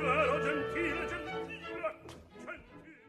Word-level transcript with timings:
gentile, 0.00 0.40
gentile, 0.42 1.02
gentile, 1.08 1.90
gentile. 2.46 3.08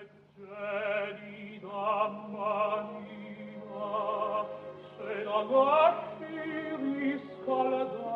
Eccedi 0.00 1.58
da 1.60 2.08
manina, 2.30 3.88
se 4.96 5.12
la 5.24 5.40
guardi 5.50 6.36
riscaldar, 7.10 8.10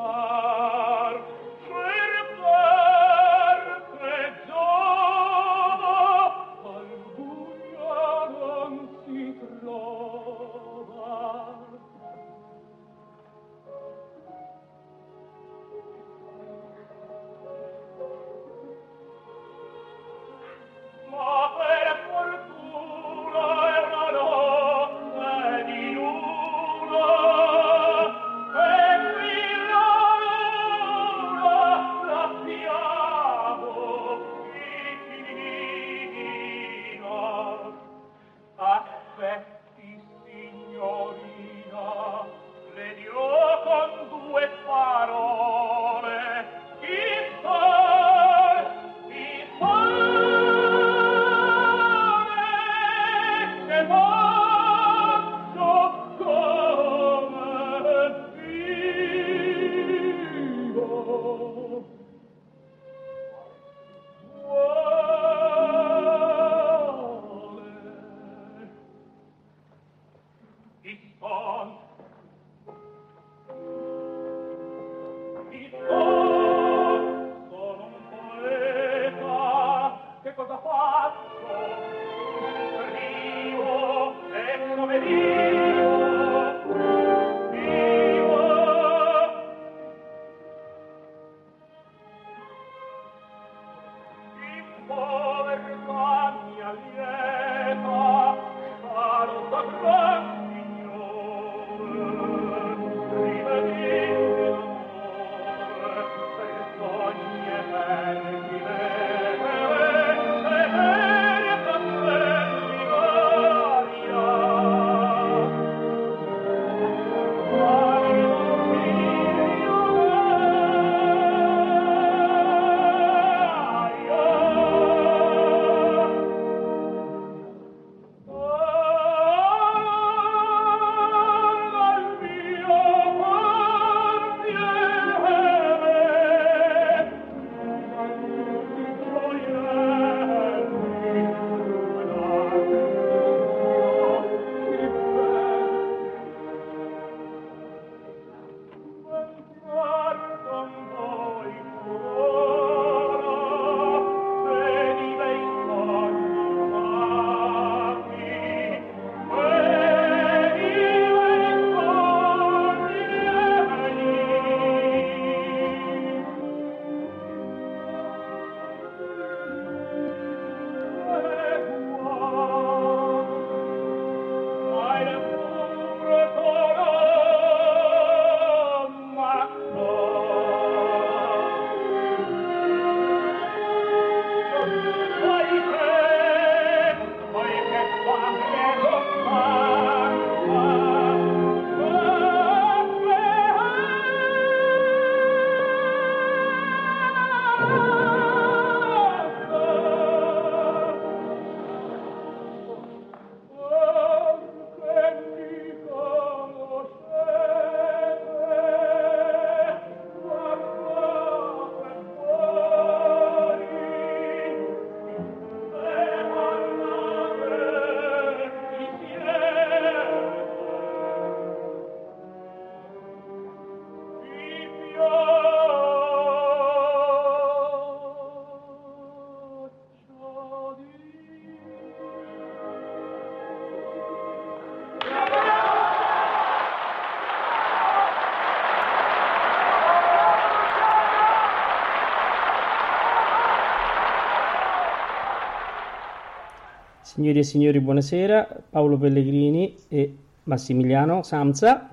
Signori 247.15 247.39
e 247.39 247.45
signori, 247.45 247.79
buonasera. 247.79 248.63
Paolo 248.71 248.99
Pellegrini 248.99 249.73
e 249.87 250.17
Massimiliano 250.43 251.23
Samsa 251.23 251.89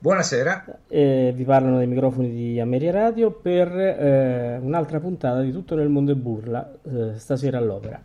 Buonasera. 0.00 0.80
Eh, 0.88 1.32
vi 1.32 1.44
parlano 1.44 1.76
dai 1.76 1.86
microfoni 1.86 2.32
di 2.32 2.58
Ameria 2.58 2.90
Radio 2.90 3.30
per 3.30 3.68
eh, 3.68 4.58
un'altra 4.60 4.98
puntata 4.98 5.42
di 5.42 5.52
Tutto 5.52 5.76
nel 5.76 5.88
mondo 5.88 6.10
e 6.10 6.16
burla, 6.16 6.74
eh, 6.82 7.18
stasera 7.18 7.58
all'opera. 7.58 8.02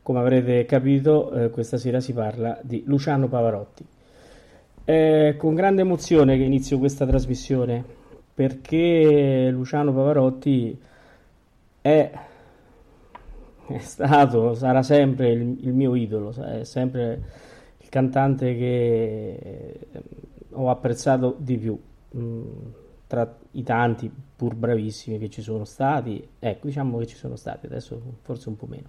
Come 0.00 0.20
avrete 0.20 0.64
capito, 0.64 1.30
eh, 1.32 1.50
questa 1.50 1.76
sera 1.76 2.00
si 2.00 2.14
parla 2.14 2.58
di 2.62 2.84
Luciano 2.86 3.28
Pavarotti. 3.28 3.86
È 4.84 5.34
con 5.36 5.54
grande 5.54 5.82
emozione 5.82 6.38
che 6.38 6.44
inizio 6.44 6.78
questa 6.78 7.04
trasmissione 7.04 7.84
perché 8.32 9.50
Luciano 9.50 9.92
Pavarotti 9.92 10.80
è, 11.82 12.10
è 13.68 13.78
stato, 13.78 14.54
sarà 14.54 14.82
sempre 14.82 15.30
il, 15.30 15.58
il 15.60 15.72
mio 15.72 15.94
idolo, 15.94 16.32
è 16.32 16.64
sempre 16.64 17.22
il 17.78 17.88
cantante 17.88 18.56
che 18.56 19.88
ho 20.52 20.70
apprezzato 20.70 21.36
di 21.38 21.58
più. 21.58 21.78
Mm, 22.16 22.42
tra 23.06 23.36
i 23.52 23.62
tanti 23.62 24.10
pur 24.36 24.54
bravissimi 24.54 25.18
che 25.18 25.30
ci 25.30 25.40
sono 25.40 25.64
stati 25.64 26.26
ecco 26.38 26.66
diciamo 26.66 26.98
che 26.98 27.06
ci 27.06 27.14
sono 27.14 27.36
stati 27.36 27.66
adesso 27.66 28.00
forse 28.22 28.48
un 28.48 28.56
po' 28.56 28.66
meno. 28.66 28.88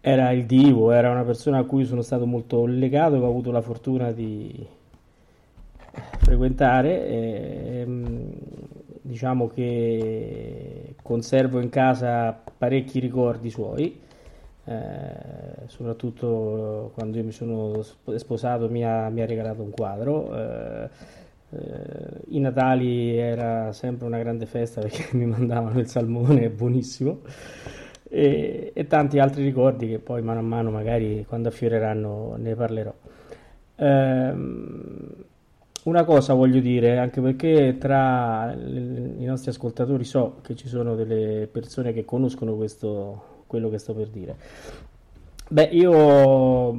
Era 0.00 0.32
il 0.32 0.44
divo 0.44 0.90
era 0.90 1.10
una 1.10 1.22
persona 1.22 1.58
a 1.58 1.64
cui 1.64 1.84
sono 1.84 2.02
stato 2.02 2.26
molto 2.26 2.66
legato 2.66 3.16
che 3.16 3.24
ho 3.24 3.28
avuto 3.28 3.50
la 3.50 3.60
fortuna 3.60 4.10
di 4.10 4.66
frequentare 6.18 7.06
e, 7.06 7.84
mm, 7.86 8.30
diciamo 9.06 9.48
che 9.48 10.94
conservo 11.02 11.60
in 11.60 11.68
casa 11.68 12.32
parecchi 12.56 13.00
ricordi 13.00 13.50
suoi 13.50 14.00
eh, 14.66 15.66
soprattutto 15.66 16.90
quando 16.94 17.18
io 17.18 17.24
mi 17.24 17.32
sono 17.32 17.82
sposato 17.82 18.70
mi 18.70 18.82
ha, 18.84 19.10
mi 19.10 19.20
ha 19.20 19.26
regalato 19.26 19.62
un 19.62 19.70
quadro. 19.70 20.34
Eh, 20.34 20.88
eh, 21.50 22.20
I 22.28 22.40
Natali 22.40 23.16
era 23.16 23.72
sempre 23.72 24.06
una 24.06 24.18
grande 24.18 24.46
festa 24.46 24.80
perché 24.80 25.08
mi 25.16 25.26
mandavano 25.26 25.78
il 25.78 25.86
salmone, 25.86 26.48
buonissimo. 26.48 27.20
E, 28.08 28.72
e, 28.74 28.86
tanti 28.86 29.18
altri 29.18 29.42
ricordi 29.42 29.88
che 29.88 29.98
poi 29.98 30.22
mano 30.22 30.38
a 30.38 30.42
mano 30.42 30.70
magari 30.70 31.24
quando 31.28 31.48
affioreranno 31.48 32.36
ne 32.38 32.54
parlerò. 32.54 32.94
Ehm, 33.76 35.23
una 35.84 36.04
cosa 36.04 36.34
voglio 36.34 36.60
dire, 36.60 36.98
anche 36.98 37.20
perché 37.20 37.76
tra 37.78 38.54
i 38.54 39.24
nostri 39.24 39.50
ascoltatori 39.50 40.04
so 40.04 40.36
che 40.42 40.54
ci 40.54 40.68
sono 40.68 40.94
delle 40.94 41.46
persone 41.50 41.92
che 41.92 42.04
conoscono 42.04 42.54
questo, 42.54 43.42
quello 43.46 43.68
che 43.68 43.78
sto 43.78 43.94
per 43.94 44.08
dire. 44.08 44.36
Beh, 45.48 45.68
io 45.72 46.74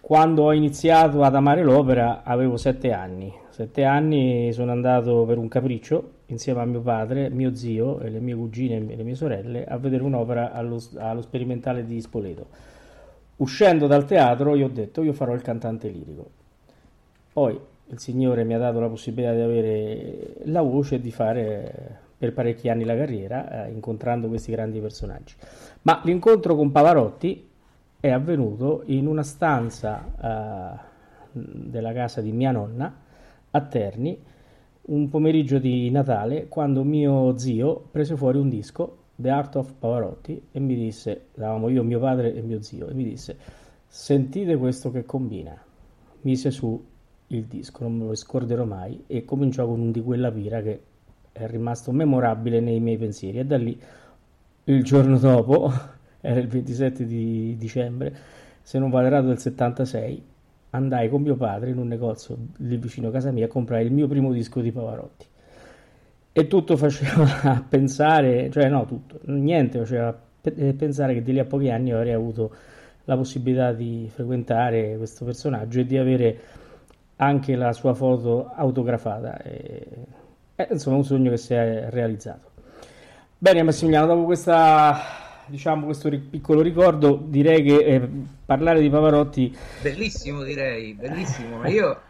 quando 0.00 0.44
ho 0.44 0.52
iniziato 0.52 1.22
ad 1.22 1.34
amare 1.34 1.62
l'opera 1.62 2.22
avevo 2.22 2.56
sette 2.56 2.92
anni. 2.92 3.32
Sette 3.48 3.84
anni 3.84 4.52
sono 4.52 4.70
andato 4.70 5.24
per 5.24 5.38
un 5.38 5.48
capriccio 5.48 6.10
insieme 6.26 6.60
a 6.60 6.64
mio 6.66 6.80
padre, 6.80 7.30
mio 7.30 7.54
zio 7.54 8.00
e 8.00 8.10
le 8.10 8.20
mie 8.20 8.34
cugine 8.34 8.76
e 8.76 8.96
le 8.96 9.02
mie 9.02 9.14
sorelle 9.14 9.64
a 9.64 9.78
vedere 9.78 10.02
un'opera 10.02 10.52
allo, 10.52 10.78
allo 10.96 11.22
sperimentale 11.22 11.86
di 11.86 12.00
Spoleto. 12.02 12.46
Uscendo 13.36 13.86
dal 13.86 14.04
teatro 14.04 14.54
io 14.54 14.66
ho 14.66 14.70
detto 14.70 15.02
io 15.02 15.14
farò 15.14 15.32
il 15.32 15.42
cantante 15.42 15.88
lirico. 15.88 16.30
Poi 17.32 17.58
il 17.88 17.98
Signore 17.98 18.44
mi 18.44 18.54
ha 18.54 18.58
dato 18.58 18.80
la 18.80 18.88
possibilità 18.88 19.32
di 19.32 19.40
avere 19.40 20.36
la 20.44 20.62
voce 20.62 20.96
e 20.96 21.00
di 21.00 21.12
fare 21.12 22.04
per 22.18 22.32
parecchi 22.32 22.68
anni 22.68 22.84
la 22.84 22.96
carriera, 22.96 23.66
eh, 23.66 23.70
incontrando 23.70 24.28
questi 24.28 24.50
grandi 24.50 24.80
personaggi. 24.80 25.34
Ma 25.82 26.00
l'incontro 26.04 26.56
con 26.56 26.72
Pavarotti 26.72 27.48
è 28.00 28.10
avvenuto 28.10 28.82
in 28.86 29.06
una 29.06 29.22
stanza 29.22 30.12
eh, 30.20 30.84
della 31.32 31.92
casa 31.92 32.20
di 32.20 32.32
mia 32.32 32.50
nonna 32.50 32.92
a 33.50 33.60
Terni, 33.60 34.18
un 34.82 35.08
pomeriggio 35.08 35.58
di 35.58 35.90
Natale, 35.90 36.48
quando 36.48 36.84
mio 36.84 37.36
zio 37.36 37.88
prese 37.90 38.16
fuori 38.16 38.38
un 38.38 38.48
disco, 38.48 39.04
The 39.16 39.30
Art 39.30 39.56
of 39.56 39.74
Pavarotti, 39.78 40.48
e 40.52 40.60
mi 40.60 40.74
disse, 40.74 41.26
eravamo 41.34 41.68
io, 41.68 41.82
mio 41.82 42.00
padre 42.00 42.34
e 42.34 42.42
mio 42.42 42.62
zio, 42.62 42.88
e 42.88 42.94
mi 42.94 43.04
disse, 43.04 43.36
sentite 43.86 44.56
questo 44.56 44.90
che 44.90 45.04
combina. 45.04 45.56
Mise 46.22 46.50
su 46.50 46.82
il 47.28 47.44
disco, 47.44 47.82
non 47.82 47.96
me 47.96 48.06
lo 48.06 48.14
scorderò 48.14 48.64
mai, 48.64 49.04
e 49.06 49.24
cominciò 49.24 49.66
con 49.66 49.80
un 49.80 49.90
di 49.90 50.00
quella 50.00 50.30
pira 50.30 50.62
che 50.62 50.80
è 51.32 51.46
rimasto 51.46 51.92
memorabile 51.92 52.60
nei 52.60 52.80
miei 52.80 52.96
pensieri. 52.96 53.38
E 53.38 53.44
da 53.44 53.56
lì 53.56 53.78
il 54.64 54.82
giorno 54.84 55.18
dopo, 55.18 55.72
era 56.20 56.38
il 56.38 56.48
27 56.48 57.06
di 57.06 57.56
dicembre, 57.58 58.14
se 58.62 58.78
non 58.78 58.90
vado 58.90 59.06
errato 59.06 59.26
del 59.28 59.38
76, 59.38 60.22
andai 60.70 61.08
con 61.08 61.22
mio 61.22 61.36
padre 61.36 61.70
in 61.70 61.78
un 61.78 61.88
negozio 61.88 62.36
lì 62.58 62.76
vicino 62.76 63.08
a 63.08 63.10
casa 63.10 63.30
mia 63.30 63.46
a 63.46 63.48
comprare 63.48 63.84
il 63.84 63.92
mio 63.92 64.06
primo 64.06 64.32
disco 64.32 64.60
di 64.60 64.72
Pavarotti. 64.72 65.26
E 66.32 66.46
tutto 66.48 66.76
faceva 66.76 67.64
pensare, 67.68 68.50
cioè 68.50 68.68
no, 68.68 68.84
tutto, 68.84 69.20
niente 69.24 69.78
faceva 69.78 70.18
eh, 70.42 70.74
pensare 70.74 71.14
che 71.14 71.22
di 71.22 71.32
lì 71.32 71.38
a 71.38 71.44
pochi 71.44 71.70
anni 71.70 71.92
avrei 71.92 72.12
avuto 72.12 72.54
la 73.04 73.16
possibilità 73.16 73.72
di 73.72 74.10
frequentare 74.12 74.96
questo 74.96 75.24
personaggio 75.24 75.80
e 75.80 75.86
di 75.86 75.96
avere 75.96 76.38
anche 77.16 77.56
la 77.56 77.72
sua 77.72 77.94
foto 77.94 78.50
autografata. 78.54 79.40
E, 79.42 79.86
eh, 80.56 80.68
insomma, 80.70 80.96
un 80.96 81.04
sogno 81.04 81.30
che 81.30 81.36
si 81.36 81.54
è 81.54 81.88
realizzato. 81.90 82.50
Bene 83.38 83.62
Massimiliano, 83.62 84.06
dopo 84.06 84.24
questa, 84.24 84.98
diciamo, 85.46 85.84
questo 85.84 86.08
piccolo 86.08 86.62
ricordo, 86.62 87.20
direi 87.22 87.62
che 87.62 87.76
eh, 87.76 88.10
parlare 88.44 88.80
di 88.80 88.88
Pavarotti... 88.88 89.56
Bellissimo 89.82 90.42
direi, 90.42 90.94
bellissimo, 90.94 91.58
ma 91.58 91.68
io 91.68 92.00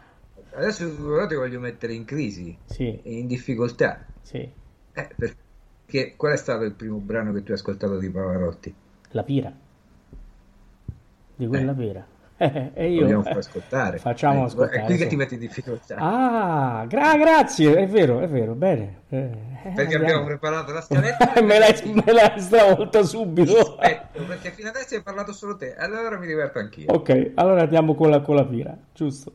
adesso 0.53 0.89
Pavarotti 0.89 1.35
voglio 1.35 1.59
mettere 1.59 1.93
in 1.93 2.05
crisi, 2.05 2.57
sì. 2.65 2.99
in 3.03 3.27
difficoltà. 3.27 4.05
Sì. 4.21 4.37
Eh, 4.37 5.09
perché 5.15 6.15
qual 6.15 6.33
è 6.33 6.37
stato 6.37 6.63
il 6.63 6.73
primo 6.73 6.97
brano 6.97 7.33
che 7.33 7.43
tu 7.43 7.51
hai 7.51 7.57
ascoltato 7.57 7.97
di 7.97 8.09
Pavarotti? 8.09 8.73
La 9.11 9.23
Pira. 9.23 9.53
Di 11.35 11.45
quella 11.45 11.71
eh. 11.71 11.75
Pira. 11.75 12.07
Eh, 12.39 12.71
e 12.75 12.91
io, 12.91 13.01
Vogliamo 13.01 13.23
far 13.23 13.37
ascoltare. 13.37 13.97
Facciamo 13.97 14.41
eh, 14.41 14.45
ascoltare. 14.45 14.81
È 14.81 14.85
qui 14.85 14.93
sì. 14.93 14.99
che 15.01 15.07
ti 15.07 15.15
metti 15.15 15.33
in 15.33 15.39
difficoltà. 15.39 15.95
Ah, 15.97 16.85
gra- 16.87 17.17
grazie, 17.17 17.75
è 17.75 17.87
vero, 17.87 18.19
è 18.19 18.27
vero, 18.27 18.53
bene. 18.53 19.01
Eh, 19.09 19.29
perché 19.63 19.95
abbiamo... 19.95 20.03
abbiamo 20.03 20.25
preparato 20.25 20.71
la 20.71 20.81
scaletta. 20.81 21.33
me, 21.41 21.57
l'hai, 21.57 21.73
me 21.93 22.11
l'hai 22.11 22.39
stravolta 22.39 23.03
subito. 23.03 23.57
Aspetto, 23.57 24.23
perché 24.25 24.51
fino 24.51 24.69
adesso 24.69 24.95
hai 24.95 25.01
parlato 25.01 25.33
solo 25.33 25.55
te, 25.57 25.75
allora 25.75 26.17
mi 26.17 26.27
diverto 26.27 26.59
anch'io. 26.59 26.91
Ok, 26.91 27.31
allora 27.35 27.63
andiamo 27.63 27.95
con 27.95 28.11
la, 28.11 28.21
con 28.21 28.35
la 28.35 28.45
pira, 28.45 28.77
giusto. 28.93 29.31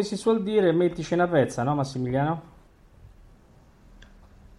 Come 0.00 0.02
si 0.02 0.16
suol 0.16 0.42
dire, 0.42 0.72
mettici 0.72 1.12
una 1.12 1.28
pezza, 1.28 1.62
no 1.62 1.74
Massimiliano? 1.74 2.42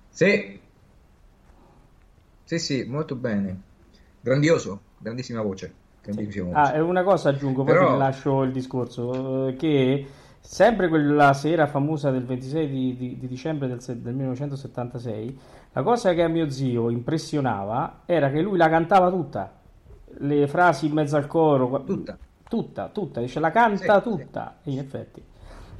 Sì, 0.10 0.60
sì, 2.44 2.60
sì, 2.60 2.84
molto 2.88 3.16
bene. 3.16 3.60
Grandioso, 4.20 4.82
grandissima 5.00 5.42
voce. 5.42 5.74
Grandissima 6.04 6.46
voce. 6.46 6.58
Ah, 6.58 6.76
e 6.76 6.80
una 6.80 7.02
cosa 7.04 7.30
aggiungo, 7.30 7.64
poi 7.64 7.74
Però- 7.74 7.98
lascio 7.98 8.44
il 8.44 8.52
discorso, 8.52 9.48
eh, 9.48 9.56
che 9.56 10.06
sempre 10.40 10.90
quella 10.90 11.34
sera 11.34 11.66
famosa 11.66 12.12
del 12.12 12.26
26 12.26 12.68
di, 12.70 12.96
di- 12.96 13.18
di 13.18 13.28
dicembre 13.28 13.68
del, 13.68 13.80
del 13.80 14.14
1976, 14.14 15.40
la 15.74 15.82
cosa 15.82 16.14
che 16.14 16.22
a 16.22 16.28
mio 16.28 16.50
zio 16.52 16.90
impressionava 16.92 18.02
era 18.06 18.30
che 18.30 18.42
lui 18.42 18.58
la 18.58 18.70
cantava 18.70 19.10
tutta, 19.10 19.52
le 20.20 20.48
frasi 20.48 20.86
in 20.86 20.94
mezzo 20.94 21.16
al 21.16 21.26
coro, 21.26 21.84
Tutta. 21.84 22.18
tutta, 22.48 22.90
tutta, 22.90 23.22
dice 23.22 23.40
la 23.40 23.50
canta 23.50 24.02
Sì, 24.04 24.10
tutta, 24.10 24.58
in 24.64 24.78
effetti. 24.78 25.30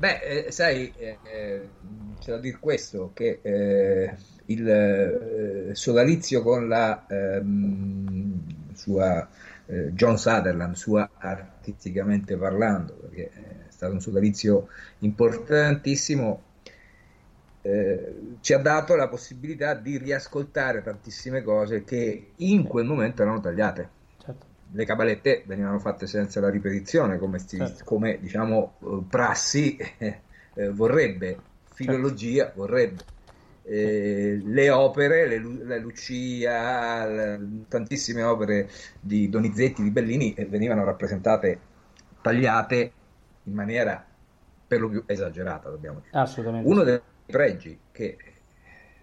Beh, 0.01 0.48
eh, 0.48 0.51
sai, 0.51 0.91
eh, 0.98 1.20
eh, 1.22 1.70
c'è 2.17 2.31
da 2.31 2.39
dire 2.39 2.58
questo, 2.60 3.12
che 3.13 3.38
eh, 3.43 4.15
il 4.46 4.67
eh, 4.67 5.75
sodalizio 5.75 6.41
con 6.41 6.67
la 6.67 7.05
ehm, 7.08 8.74
sua 8.74 9.29
eh, 9.67 9.91
John 9.93 10.17
Sutherland, 10.17 10.74
sua 10.74 11.08
artisticamente 11.20 12.36
parlando, 12.36 12.93
perché 12.96 13.29
è 13.29 13.70
stato 13.70 13.93
un 13.93 14.01
sodalizio 14.01 14.70
importantissimo, 15.01 16.41
ci 18.39 18.53
ha 18.53 18.58
dato 18.58 18.96
la 18.96 19.08
possibilità 19.08 19.75
di 19.75 20.00
riascoltare 20.00 20.81
tantissime 20.81 21.43
cose 21.43 21.84
che 21.84 22.31
in 22.38 22.63
quel 22.63 22.86
momento 22.86 23.22
erano 23.22 23.39
tagliate. 23.39 24.00
Certo. 24.71 24.77
le 24.77 24.85
cabalette 24.85 25.43
venivano 25.45 25.79
fatte 25.79 26.07
senza 26.07 26.39
la 26.39 26.49
ripetizione 26.49 27.17
come, 27.17 27.39
sti- 27.39 27.57
Certo. 27.57 27.83
come, 27.83 28.19
diciamo 28.19 28.75
eh, 28.81 29.03
prassi 29.09 29.75
eh, 29.97 30.21
eh, 30.53 30.69
vorrebbe, 30.69 31.39
filologia 31.65 32.51
vorrebbe. 32.55 33.05
Eh, 33.63 34.41
le 34.43 34.69
opere, 34.71 35.27
le, 35.27 35.65
la 35.65 35.77
Lucia, 35.77 37.05
le- 37.05 37.65
tantissime 37.67 38.23
opere 38.23 38.69
di 38.99 39.29
Donizetti, 39.29 39.83
di 39.83 39.91
Bellini 39.91 40.33
eh, 40.33 40.45
venivano 40.45 40.83
rappresentate 40.83 41.59
tagliate 42.21 42.93
in 43.43 43.53
maniera 43.53 44.05
per 44.67 44.79
lo 44.79 44.89
più 44.89 45.03
esagerata, 45.05 45.69
dobbiamo 45.69 45.99
dire. 45.99 46.11
Assolutamente. 46.13 46.69
Uno 46.69 46.83
dei 46.83 46.99
pregi 47.25 47.79
che 47.91 48.17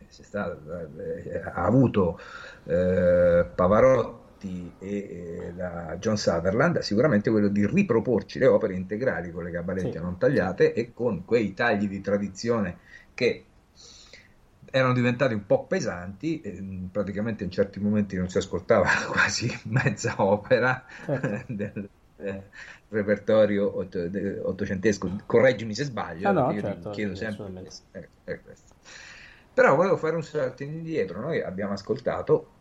si 0.09 0.23
sta- 0.23 0.57
eh, 0.97 1.39
ha 1.45 1.65
avuto 1.65 2.19
eh, 2.65 3.47
Pavarotti 3.55 4.27
e 4.47 5.49
eh, 5.49 5.53
la 5.55 5.97
John 5.99 6.17
Sutherland 6.17 6.79
sicuramente 6.79 7.31
quello 7.31 7.49
di 7.49 7.67
riproporci 7.67 8.39
le 8.39 8.47
opere 8.47 8.75
integrali 8.75 9.31
con 9.31 9.45
le 9.45 9.51
cabalette 9.51 9.99
Sì. 9.99 10.01
non 10.01 10.19
tagliate 10.19 10.73
e 10.75 10.93
con 10.93 11.25
quei 11.25 11.55
tagli 11.55 11.89
di 11.89 12.01
tradizione 12.01 12.79
che 13.15 13.47
erano 14.71 14.93
diventati 14.93 15.35
un 15.35 15.47
po' 15.47 15.67
pesanti, 15.67 16.41
e, 16.41 16.61
mh, 16.61 16.89
praticamente 16.91 17.45
in 17.45 17.51
certi 17.51 17.81
momenti 17.81 18.17
non 18.17 18.29
si 18.29 18.39
ascoltava 18.39 18.87
quasi 19.11 19.49
mezza 19.65 20.23
opera 20.23 20.85
Certo. 21.05 21.43
del 21.47 21.91
eh, 22.17 22.51
repertorio 22.89 23.77
otto- 23.77 24.09
de- 24.09 24.39
ottocentesco, 24.41 25.17
correggimi 25.27 25.75
se 25.75 25.85
sbaglio, 25.85 26.31
Ah, 26.31 26.33
no, 26.33 26.45
io 26.47 26.63
ti 26.63 26.79
certo, 26.79 26.91
chiedo 26.91 27.15
sempre 27.15 27.53
questo, 27.57 27.89
eh, 27.93 28.11
è 28.25 28.41
questo. 28.43 28.75
Però 29.53 29.75
volevo 29.75 29.97
fare 29.97 30.15
un 30.17 30.23
salto 30.23 30.63
indietro, 30.63 31.21
noi 31.21 31.41
abbiamo 31.43 31.73
ascoltato 31.73 32.58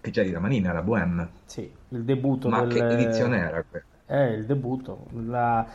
che 0.00 0.10
c'è 0.10 0.24
di 0.24 0.32
Ramanina, 0.32 0.72
la 0.72 0.82
Bohème, 0.82 1.28
Sì, 1.44 1.70
il 1.88 2.04
debutto 2.04 2.48
ma 2.48 2.64
del... 2.64 2.72
che 2.72 2.86
edizione 2.88 3.38
era 3.38 3.64
quella? 3.68 3.84
Eh, 4.06 4.32
il 4.34 4.46
debutto. 4.46 5.06
La- 5.26 5.66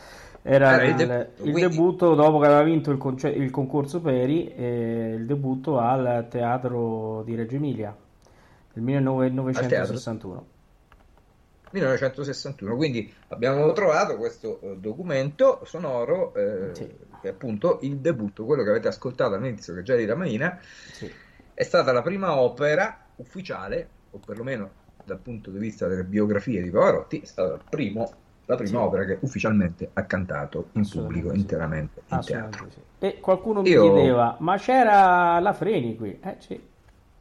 Era, 0.46 0.74
Era 0.74 0.82
il 0.84 0.90
il, 0.90 0.96
debutto, 0.96 1.42
il 1.44 1.52
quindi- 1.52 1.60
debutto 1.60 2.14
dopo 2.14 2.38
che 2.38 2.46
aveva 2.46 2.62
vinto 2.62 2.90
il, 2.90 2.98
conce- 2.98 3.30
il 3.30 3.50
concorso 3.50 4.00
Peri, 4.02 4.48
eh, 4.54 5.14
il 5.16 5.24
debutto 5.26 5.78
al 5.78 6.26
Teatro 6.28 7.22
di 7.24 7.34
Reggio 7.34 7.56
Emilia 7.56 7.96
del 8.74 8.82
1961. 8.82 10.46
1961, 11.70 12.76
quindi 12.76 13.12
abbiamo 13.28 13.72
trovato 13.72 14.16
questo 14.16 14.60
eh, 14.60 14.76
documento 14.76 15.62
sonoro 15.64 16.32
eh, 16.34 16.74
Sì. 16.74 16.86
che 17.20 17.28
è 17.28 17.30
appunto 17.30 17.78
il 17.82 17.96
debutto, 17.96 18.44
quello 18.44 18.62
che 18.62 18.70
avete 18.70 18.88
ascoltato 18.88 19.34
all'inizio 19.34 19.74
che 19.74 19.82
già 19.82 19.96
di 19.96 20.04
Ramanina, 20.04 20.58
Sì. 20.92 21.10
è 21.54 21.62
stata 21.64 21.90
la 21.92 22.02
prima 22.02 22.38
opera 22.38 23.06
ufficiale, 23.16 23.88
o 24.14 24.20
perlomeno 24.24 24.70
dal 25.04 25.18
punto 25.18 25.50
di 25.50 25.58
vista 25.58 25.86
delle 25.86 26.04
biografie 26.04 26.62
di 26.62 26.70
Pavarotti, 26.70 27.20
è 27.20 27.24
stata 27.26 27.58
primo- 27.68 28.10
la 28.46 28.56
prima 28.56 28.78
Sì. 28.80 28.84
opera 28.84 29.04
che 29.04 29.18
ufficialmente 29.20 29.90
ha 29.92 30.02
cantato 30.04 30.68
in 30.72 30.88
pubblico 30.88 31.30
sì. 31.30 31.36
interamente 31.38 32.02
in 32.08 32.20
teatro. 32.20 32.66
sì. 32.70 32.78
E 32.98 33.20
qualcuno 33.20 33.62
mi 33.62 33.68
Io- 33.70 33.92
chiedeva, 33.92 34.36
ma 34.40 34.56
c'era 34.58 35.38
la 35.40 35.52
Freni 35.52 35.96
qui? 35.96 36.18
Eh 36.22 36.36
sì, 36.38 36.72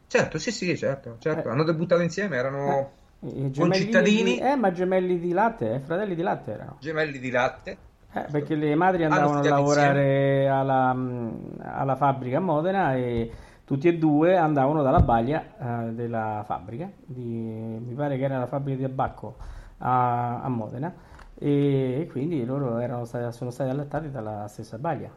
Certo, 0.07 0.38
sì, 0.38 0.51
sì, 0.51 0.77
certo, 0.77 1.15
certo. 1.19 1.47
Eh. 1.47 1.51
hanno 1.51 1.63
debuttato 1.63 2.01
insieme, 2.03 2.35
erano 2.38 2.91
gemelli 3.19 3.53
Concittadini. 3.57 4.33
di- 4.35 4.39
eh, 4.39 4.55
ma 4.55 4.71
gemelli 4.71 5.17
di 5.19 5.31
latte, 5.31 5.73
eh, 5.75 5.79
fratelli 5.79 6.13
di 6.13 6.21
latte 6.21 6.51
erano. 6.51 6.77
gemelli 6.79 7.17
di 7.19 7.31
latte. 7.31 7.77
Eh, 8.13 8.25
perché 8.31 8.53
le 8.53 8.75
madri 8.75 9.05
andavano 9.05 9.39
a 9.39 9.43
lavorare 9.50 10.47
alla, 10.47 10.93
mh, 10.93 11.62
alla 11.63 11.95
fabbrica 11.95 12.38
a 12.38 12.41
Modena 12.41 12.93
e 12.95 13.31
tutti 13.65 13.88
e 13.88 13.98
due 13.98 14.36
andavano 14.38 14.82
dalla 14.82 15.00
baglia 15.00 15.88
eh, 15.88 15.91
della 15.93 16.43
fabbrica, 16.46 16.89
di- 17.05 17.79
mi 17.86 17.93
pare 17.93 18.17
che 18.17 18.24
era 18.24 18.38
la 18.38 18.48
fabbrica 18.48 18.77
di 18.77 18.84
tabacco 18.84 19.36
a, 19.79 20.41
a 20.41 20.50
Modena, 20.50 20.93
e, 21.36 22.01
e 22.01 22.08
quindi 22.12 22.46
loro 22.46 22.77
erano 22.79 23.05
stati- 23.05 23.36
sono 23.36 23.51
stati 23.51 23.70
allattati 23.70 24.12
dalla 24.12 24.48
stessa 24.48 24.77
baglia. 24.77 25.10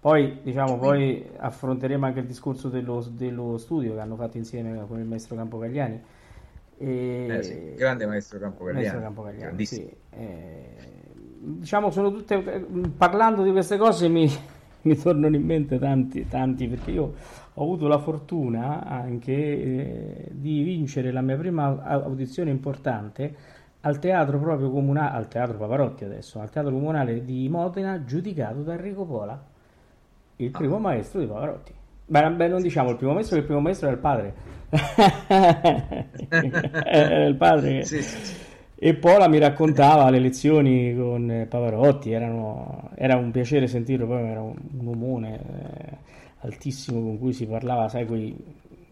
Poi, 0.00 0.40
diciamo, 0.42 0.78
poi 0.78 1.28
affronteremo 1.36 2.06
anche 2.06 2.20
il 2.20 2.26
discorso 2.26 2.68
dello, 2.68 3.04
dello 3.10 3.58
studio 3.58 3.94
che 3.94 4.00
hanno 4.00 4.14
fatto 4.14 4.36
insieme 4.36 4.86
con 4.86 5.00
il 5.00 5.04
maestro 5.04 5.34
Campocagliani. 5.34 6.00
E... 6.78 7.26
Eh 7.28 7.42
sì, 7.42 7.74
grande 7.74 8.06
maestro 8.06 8.38
Campocagliani, 8.38 9.38
grandissimo. 9.38 9.88
sì. 9.88 9.96
Eh, 10.10 10.76
diciamo, 11.40 11.90
sono 11.90 12.12
tutte. 12.12 12.38
Parlando 12.96 13.42
di 13.42 13.50
queste 13.50 13.76
cose 13.76 14.08
mi, 14.08 14.30
mi 14.82 14.96
tornano 14.96 15.36
in 15.36 15.44
mente 15.44 15.78
tanti, 15.78 16.26
tanti, 16.28 16.66
perché 16.68 16.90
io 16.92 17.14
ho 17.54 17.62
avuto 17.62 17.88
la 17.88 17.98
fortuna 17.98 18.84
anche 18.86 19.32
eh, 19.32 20.28
di 20.30 20.62
vincere 20.62 21.10
la 21.12 21.20
mia 21.20 21.36
prima 21.36 21.82
audizione 21.82 22.50
importante 22.50 23.34
al 23.80 23.98
teatro 23.98 24.38
proprio 24.38 24.70
comunale, 24.70 25.16
al 25.16 25.28
teatro 25.28 25.56
Pavarotti 25.56 26.04
adesso, 26.04 26.40
al 26.40 26.50
teatro 26.50 26.72
comunale 26.72 27.24
di 27.24 27.48
Modena, 27.48 28.04
giudicato 28.04 28.62
da 28.62 28.74
Enrico 28.74 29.04
Pola, 29.04 29.40
il 30.36 30.50
primo 30.50 30.76
Ah. 30.76 30.80
maestro 30.80 31.20
di 31.20 31.26
Pavarotti. 31.26 31.72
Beh, 32.06 32.30
beh, 32.30 32.48
non 32.48 32.62
diciamo 32.62 32.90
il 32.90 32.96
primo 32.96 33.12
maestro, 33.12 33.34
che 33.36 33.40
il 33.42 33.46
primo 33.46 33.60
maestro 33.60 33.86
era 33.88 33.96
il 33.96 34.02
padre. 34.02 34.34
era 36.84 37.24
il 37.24 37.36
padre. 37.36 37.78
che- 37.80 37.84
Sì, 37.84 38.02
sì, 38.02 38.24
sì. 38.24 38.34
E 38.80 38.94
Pola 38.94 39.26
mi 39.26 39.38
raccontava 39.38 40.08
le 40.08 40.20
lezioni 40.20 40.94
con 40.94 41.28
eh, 41.28 41.46
Pavarotti, 41.46 42.12
erano- 42.12 42.90
era 42.94 43.16
un 43.16 43.32
piacere 43.32 43.66
sentirlo, 43.66 44.06
poi 44.06 44.22
era 44.28 44.40
un, 44.40 44.54
un 44.78 44.86
umone 44.86 45.34
eh, 45.34 45.96
altissimo 46.42 47.00
con 47.00 47.18
cui 47.18 47.32
si 47.32 47.44
parlava, 47.46 47.88
sai, 47.88 48.06
quei 48.06 48.36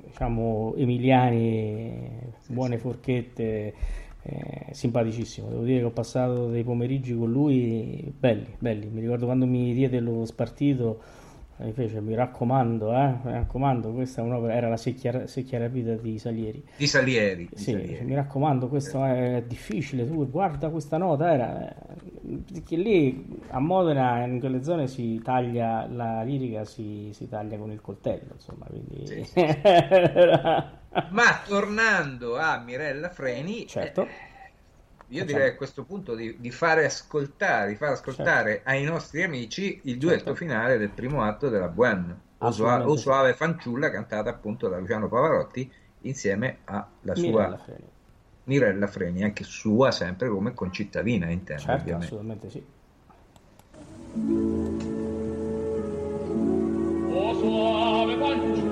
diciamo 0.04 0.74
emiliani, 0.76 2.10
buone 2.48 2.78
forchette, 2.78 3.74
eh, 4.22 4.66
simpaticissimo. 4.72 5.50
Devo 5.50 5.62
dire 5.62 5.78
che 5.78 5.84
ho 5.84 5.90
passato 5.90 6.48
dei 6.48 6.64
pomeriggi 6.64 7.16
con 7.16 7.30
lui 7.30 8.12
belli, 8.18 8.56
belli. 8.58 8.88
Mi 8.88 9.00
ricordo 9.02 9.26
quando 9.26 9.46
mi 9.46 9.72
diede 9.72 10.00
lo 10.00 10.24
spartito, 10.24 11.00
fece, 11.72 12.00
mi 12.00 12.14
raccomando, 12.14 12.92
eh, 12.92 13.14
mi 13.22 13.32
raccomando, 13.32 13.92
questa 13.92 14.20
è 14.20 14.24
un'opera, 14.24 14.54
era 14.54 14.68
la 14.68 14.76
secchia, 14.76 15.26
secchia 15.26 15.58
rapida 15.58 15.94
di 15.94 16.18
Salieri. 16.18 16.64
Di 16.76 16.86
Salieri. 16.86 17.48
di 17.50 17.56
Sì, 17.56 17.70
Salieri. 17.72 18.04
mi 18.04 18.14
raccomando, 18.14 18.68
questo 18.68 19.02
è 19.04 19.42
difficile, 19.46 20.06
tu 20.06 20.28
guarda 20.30 20.68
questa 20.68 20.98
nota, 20.98 21.32
era, 21.32 21.74
perché 22.52 22.76
lì 22.76 23.24
a 23.48 23.58
Modena 23.58 24.24
in 24.24 24.38
quelle 24.40 24.62
zone 24.62 24.86
si 24.88 25.20
taglia 25.22 25.86
la 25.86 26.22
lirica, 26.22 26.64
si, 26.64 27.10
si 27.12 27.28
taglia 27.28 27.56
con 27.56 27.70
il 27.70 27.80
coltello, 27.80 28.34
insomma, 28.34 28.66
quindi... 28.66 29.24
Sì, 29.24 29.30
era- 29.62 30.70
Ma 31.10 31.40
tornando 31.46 32.36
a 32.36 32.58
Mirella 32.58 33.10
Freni, 33.10 33.66
Certo, 33.66 34.02
eh, 34.02 34.08
io 35.08 35.20
Facciamo. 35.20 35.38
direi 35.38 35.52
a 35.52 35.56
questo 35.56 35.84
punto 35.84 36.14
di, 36.14 36.36
di 36.40 36.50
fare 36.50 36.84
ascoltare, 36.84 37.68
di 37.70 37.76
far 37.76 37.92
ascoltare 37.92 38.62
ai 38.64 38.82
nostri 38.84 39.22
amici 39.22 39.80
il 39.84 39.98
duetto 39.98 40.18
Certo. 40.24 40.34
finale 40.34 40.78
del 40.78 40.88
primo 40.90 41.22
atto 41.22 41.48
della 41.48 41.68
Bohème, 41.68 42.16
o. 42.38 42.96
Suave 42.96 43.32
Fanciulla, 43.34 43.90
cantata 43.90 44.30
appunto 44.30 44.68
da 44.68 44.78
Luciano 44.78 45.08
Pavarotti 45.08 45.70
insieme 46.02 46.58
alla 46.64 47.14
sua 47.14 47.22
Mirella 47.22 47.56
Freni. 47.58 47.88
Mirella 48.44 48.86
Freni, 48.86 49.22
anche 49.24 49.44
sua 49.44 49.90
sempre 49.90 50.28
come 50.28 50.54
concittadina, 50.54 51.30
intendo 51.30 51.62
Certo, 51.62 51.80
ovviamente. 51.80 52.06
assolutamente 52.06 52.50
sì. 52.50 52.64
O 57.08 57.34
suave 57.34 58.16
fanciulla, 58.18 58.65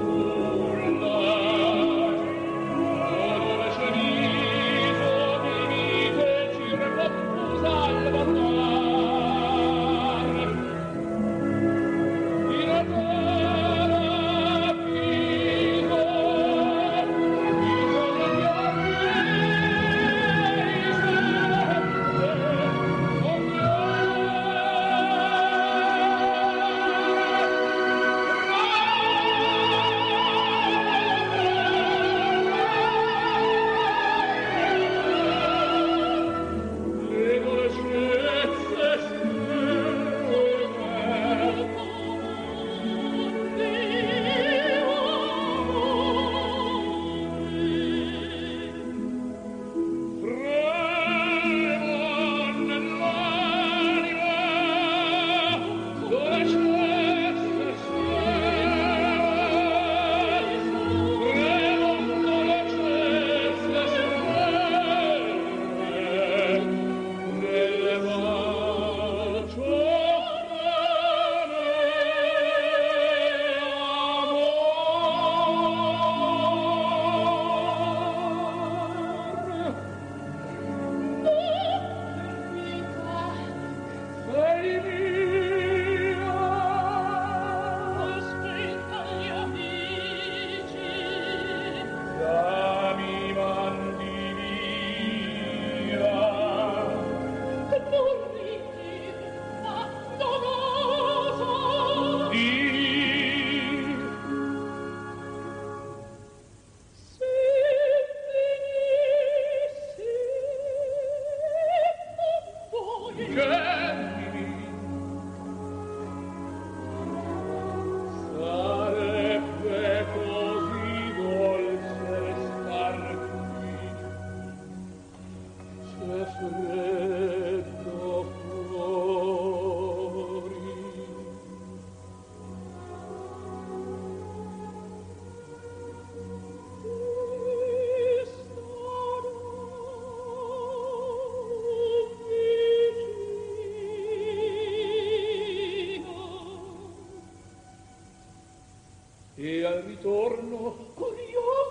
curioso 150.94 151.63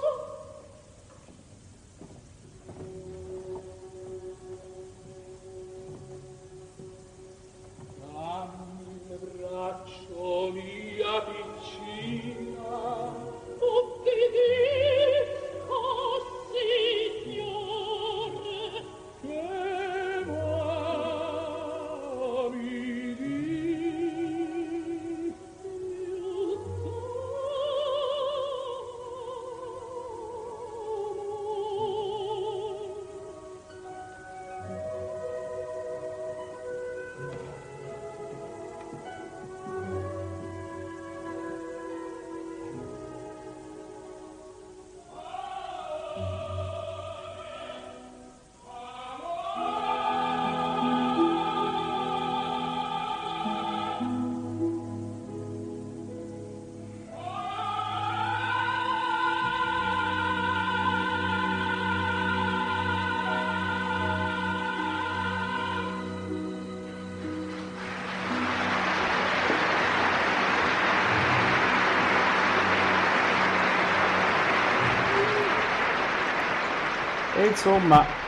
insomma, 77.53 78.19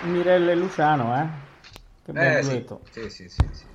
Mirella 0.00 0.50
e 0.50 0.56
Luciano, 0.56 1.16
eh? 1.16 1.28
Che 2.02 2.12
bel 2.12 2.32
Eh, 2.32 2.42
duetto. 2.42 2.80
sì, 2.90 3.08
sì, 3.10 3.28
sì, 3.28 3.48
sì. 3.52 3.66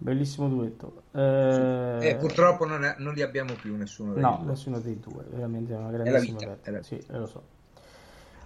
Bellissimo 0.00 0.48
duetto. 0.48 1.02
Eh, 1.12 2.06
Eh, 2.08 2.16
purtroppo 2.16 2.64
non, 2.64 2.84
è- 2.84 2.94
non 2.98 3.14
li 3.14 3.22
abbiamo 3.22 3.54
più 3.56 3.74
nessuno 3.76 4.14
dei 4.14 4.22
No, 4.22 4.38
due. 4.38 4.46
nessuno 4.46 4.80
dei 4.80 4.98
due, 4.98 5.24
veramente 5.30 5.72
è 5.74 5.76
una 5.76 5.90
grandissima 5.90 6.40
vita, 6.40 6.58
è 6.62 6.70
la 6.70 6.82
Sì, 6.82 6.96
eh, 6.98 7.18
lo 7.18 7.26
so. 7.26 7.42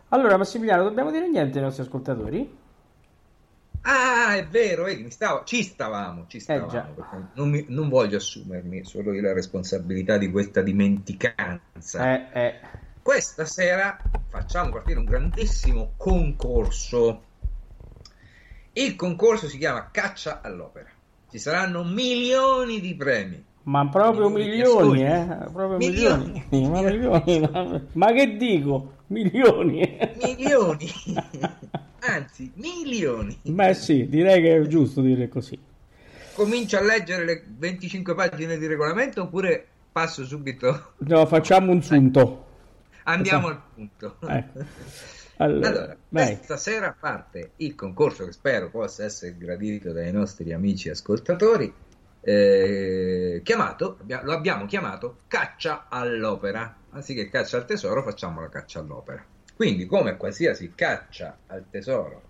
Allora, 0.09 0.37
Massimiliano, 0.37 0.83
dobbiamo 0.85 1.11
dire 1.11 1.28
niente 1.28 1.59
ai 1.59 1.64
nostri 1.64 1.83
ascoltatori? 1.83 2.61
Ah, 3.85 4.35
è 4.37 4.46
vero, 4.48 4.85
vedi, 4.85 5.11
stavo- 5.11 5.44
ci 5.44 5.62
stavamo, 5.62 6.26
ci 6.26 6.40
stavamo. 6.40 6.68
Eh, 6.68 6.70
già. 6.70 6.87
perché 6.94 7.31
non, 7.35 7.50
mi- 7.50 7.66
non 7.68 7.88
voglio 7.88 8.16
assumermi 8.16 8.85
solo 8.85 9.12
io 9.12 9.20
la 9.22 9.33
responsabilità 9.33 10.18
di 10.18 10.31
questa 10.31 10.62
dimenticanza. 10.62 11.98
Eh, 11.98 12.28
eh. 12.35 12.52
Questa 13.03 13.45
sera 13.47 13.99
facciamo 14.29 14.71
partire 14.71 15.01
un 15.01 15.05
grandissimo 15.05 15.95
concorso. 15.97 17.25
Il 18.75 18.95
concorso 18.95 19.49
si 19.49 19.59
chiama 19.59 19.91
Caccia 19.91 20.41
all'opera. 20.41 20.88
Ci 21.29 21.38
saranno 21.41 21.83
milioni 21.83 22.81
di 22.81 22.95
premi. 22.95 23.45
Ma 23.65 23.88
proprio 23.88 24.29
Milioni 24.29 25.01
milioni, 25.01 25.03
eh? 25.05 25.37
Proprio 25.53 25.77
Milioni. 25.79 26.45
milioni. 26.49 26.71
Ma, 26.71 26.83
milioni, 26.83 27.41
ma- 27.41 27.81
ma 27.93 28.12
che 28.12 28.37
dico? 28.37 28.93
Milioni. 29.09 29.99
Milioni. 30.23 30.88
Anzi, 32.01 32.53
milioni. 32.55 33.37
Beh 33.43 33.75
sì, 33.75 34.09
direi 34.09 34.41
che 34.41 34.57
è 34.57 34.67
giusto 34.69 35.01
dire 35.01 35.29
così. 35.29 35.59
Comincio 36.35 36.79
a 36.79 36.83
leggere 36.83 37.25
le 37.25 37.45
25 37.49 38.15
pagine 38.15 38.59
di 38.59 38.67
regolamento 38.67 39.23
oppure 39.23 39.67
passo 39.91 40.25
subito? 40.25 40.93
No, 40.99 41.27
facciamo 41.27 41.73
un 41.73 41.83
sunto. 41.83 42.47
Andiamo 43.05 43.49
Esatto. 43.51 43.62
al 43.65 43.75
punto. 43.75 44.17
Ecco. 44.29 44.65
Allora, 45.38 45.69
Allora, 45.69 45.97
questa 46.09 46.57
sera 46.57 46.95
parte 46.99 47.53
il 47.57 47.75
concorso 47.75 48.25
che 48.25 48.33
spero 48.33 48.71
possa 48.71 49.05
essere 49.05 49.37
gradito 49.37 49.91
dai 49.93 50.12
nostri 50.12 50.53
amici 50.53 50.88
ascoltatori, 50.88 51.73
eh, 52.21 53.41
chiamato, 53.43 53.99
lo 54.07 54.33
abbiamo 54.33 54.67
chiamato 54.67 55.21
caccia 55.27 55.87
all'opera. 55.88 56.77
Anziché 56.91 57.29
caccia 57.29 57.57
al 57.57 57.65
tesoro, 57.65 58.03
facciamo 58.03 58.41
la 58.41 58.49
caccia 58.51 58.79
all'opera. 58.79 59.25
Quindi, 59.57 59.87
come 59.87 60.17
qualsiasi 60.17 60.73
caccia 60.75 61.38
al 61.47 61.65
tesoro 61.69 62.23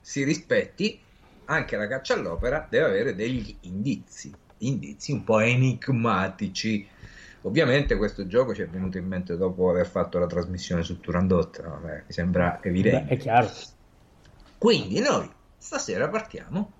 si 0.00 0.24
rispetti, 0.24 1.00
anche 1.46 1.76
la 1.76 1.86
caccia 1.86 2.14
all'opera 2.14 2.66
deve 2.68 2.86
avere 2.86 3.14
degli 3.14 3.56
indizi, 3.60 4.32
indizi 4.58 5.12
un 5.12 5.24
po' 5.24 5.40
enigmatici. 5.40 6.86
Ovviamente 7.42 7.96
questo 7.96 8.26
gioco 8.26 8.54
ci 8.54 8.62
è 8.62 8.68
venuto 8.68 8.98
in 8.98 9.06
mente 9.06 9.36
dopo 9.36 9.68
aver 9.68 9.86
fatto 9.86 10.18
la 10.18 10.26
trasmissione 10.26 10.82
su 10.82 11.00
Turandot, 11.00 11.60
no? 11.62 11.78
Beh, 11.82 12.02
mi 12.06 12.12
sembra 12.12 12.58
Beh, 12.60 12.68
evidente. 12.68 13.14
è 13.14 13.16
chiaro. 13.16 13.50
Quindi 14.58 15.00
noi 15.00 15.28
stasera 15.56 16.08
partiamo 16.08 16.72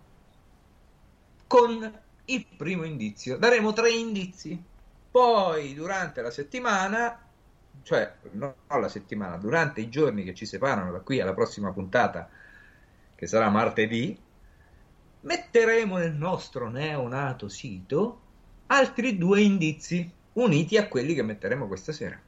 con 1.49 2.01
il 2.27 2.47
primo 2.57 2.85
indizio. 2.85 3.37
Daremo 3.39 3.73
tre 3.73 3.91
indizi. 3.91 4.71
Poi 5.11 5.75
durante 5.75 6.23
la 6.23 6.31
settimana, 6.31 7.21
cioè 7.83 8.15
no 8.31 8.55
la 8.69 8.89
settimana, 8.89 9.37
durante 9.37 9.81
i 9.81 9.89
giorni 9.89 10.23
che 10.23 10.33
ci 10.33 10.47
separano 10.47 10.93
da 10.93 11.01
qui 11.01 11.21
alla 11.21 11.35
prossima 11.35 11.73
puntata, 11.73 12.29
che 13.15 13.27
sarà 13.27 13.51
martedì, 13.51 14.17
metteremo 15.21 15.99
nel 15.99 16.15
nostro 16.15 16.69
neonato 16.71 17.49
sito 17.49 18.21
altri 18.67 19.19
due 19.19 19.43
indizi 19.43 20.11
uniti 20.35 20.77
a 20.77 20.89
quelli 20.89 21.15
che 21.15 21.23
metteremo 21.23 21.67
questa 21.67 21.93
sera. 21.93 22.19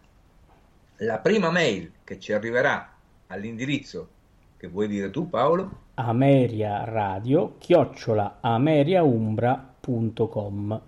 La 0.98 1.18
prima 1.18 1.50
mail 1.50 1.92
che 2.04 2.18
ci 2.18 2.32
arriverà 2.32 2.92
all'indirizzo 3.28 4.08
che 4.64 4.68
vuoi 4.68 4.88
dire 4.88 5.10
tu 5.10 5.28
Paolo? 5.28 5.82
Ameria 5.94 6.84
Radio, 6.84 7.56
chiocciola 7.58 8.38
ameriaumbra.com. 8.40 10.80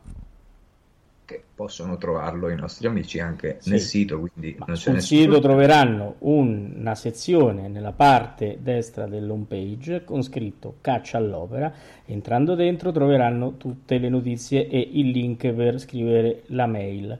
Che 1.26 1.42
possono 1.56 1.96
trovarlo 1.96 2.48
i 2.50 2.54
nostri 2.54 2.86
amici 2.86 3.18
anche 3.18 3.56
Sì. 3.58 3.70
nel 3.70 3.80
sito, 3.80 4.20
quindi 4.20 4.56
sul 4.74 5.00
sito 5.00 5.40
troveranno 5.40 6.14
un- 6.20 6.74
una 6.78 6.94
sezione 6.94 7.66
nella 7.66 7.90
parte 7.90 8.58
destra 8.62 9.06
dell'home 9.08 9.46
page 9.48 10.04
con 10.04 10.22
scritto 10.22 10.76
caccia 10.80 11.18
all'opera. 11.18 11.72
Entrando 12.04 12.54
dentro 12.54 12.92
troveranno 12.92 13.56
tutte 13.56 13.98
le 13.98 14.08
notizie 14.08 14.68
e 14.68 14.78
il 14.92 15.08
link 15.10 15.50
per 15.52 15.80
scrivere 15.80 16.42
la 16.50 16.66
mail. 16.66 17.18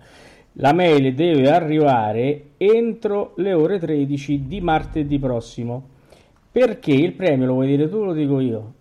La 0.52 0.72
mail 0.72 1.12
deve 1.12 1.50
arrivare 1.50 2.50
entro 2.58 3.32
le 3.38 3.54
ore 3.54 3.80
13 3.80 4.46
di 4.46 4.60
martedì 4.60 5.18
prossimo. 5.18 5.88
Perché 6.52 6.92
il 6.92 7.12
premio 7.14 7.46
lo 7.46 7.54
vuoi 7.54 7.66
dire 7.66 7.88
tu 7.88 7.96
o 7.96 8.04
lo 8.04 8.12
dico 8.12 8.38
io? 8.38 8.72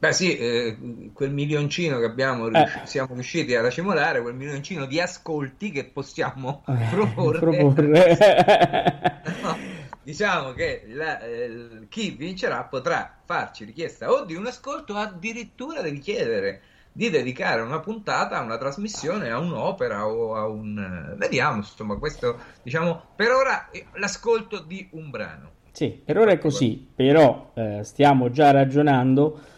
Beh 0.00 0.12
sì, 0.12 0.36
eh, 0.36 1.10
quel 1.12 1.32
milioncino 1.32 1.98
che 1.98 2.04
abbiamo, 2.04 2.46
Eh. 2.46 2.50
rius- 2.50 2.82
siamo 2.84 3.14
riusciti 3.14 3.54
a 3.56 3.60
racimolare, 3.60 4.22
quel 4.22 4.34
milioncino 4.34 4.86
di 4.86 5.00
ascolti 5.00 5.72
che 5.72 5.84
possiamo 5.86 6.62
proporre. 6.90 7.38
Proporre. 7.38 8.18
No, 9.42 9.56
diciamo 10.02 10.52
che 10.52 10.84
la- 10.88 11.20
eh, 11.20 11.86
chi 11.88 12.10
vincerà 12.10 12.62
potrà 12.64 13.18
farci 13.24 13.64
richiesta 13.64 14.10
o 14.10 14.24
di 14.24 14.34
un 14.34 14.46
ascolto 14.46 14.94
o 14.94 14.96
addirittura 14.96 15.82
di 15.82 15.98
chiedere 15.98 16.60
di 16.92 17.10
dedicare 17.10 17.60
una 17.60 17.78
puntata 17.80 18.38
a 18.38 18.42
una 18.42 18.58
trasmissione, 18.58 19.30
a 19.30 19.38
un'opera 19.38 20.06
o 20.08 20.34
a 20.34 20.46
un... 20.48 21.14
Vediamo, 21.16 21.58
insomma, 21.58 21.96
questo, 21.96 22.38
diciamo, 22.62 23.02
per 23.14 23.30
ora 23.30 23.70
eh, 23.70 23.86
l'ascolto 23.94 24.60
di 24.60 24.88
un 24.92 25.10
brano. 25.10 25.50
Sì, 25.70 25.90
per 26.04 26.18
ora 26.18 26.32
è 26.32 26.38
così, 26.38 26.88
però 26.92 27.52
eh, 27.54 27.84
stiamo 27.84 28.30
già 28.30 28.50
ragionando 28.50 29.38
eh, 29.38 29.57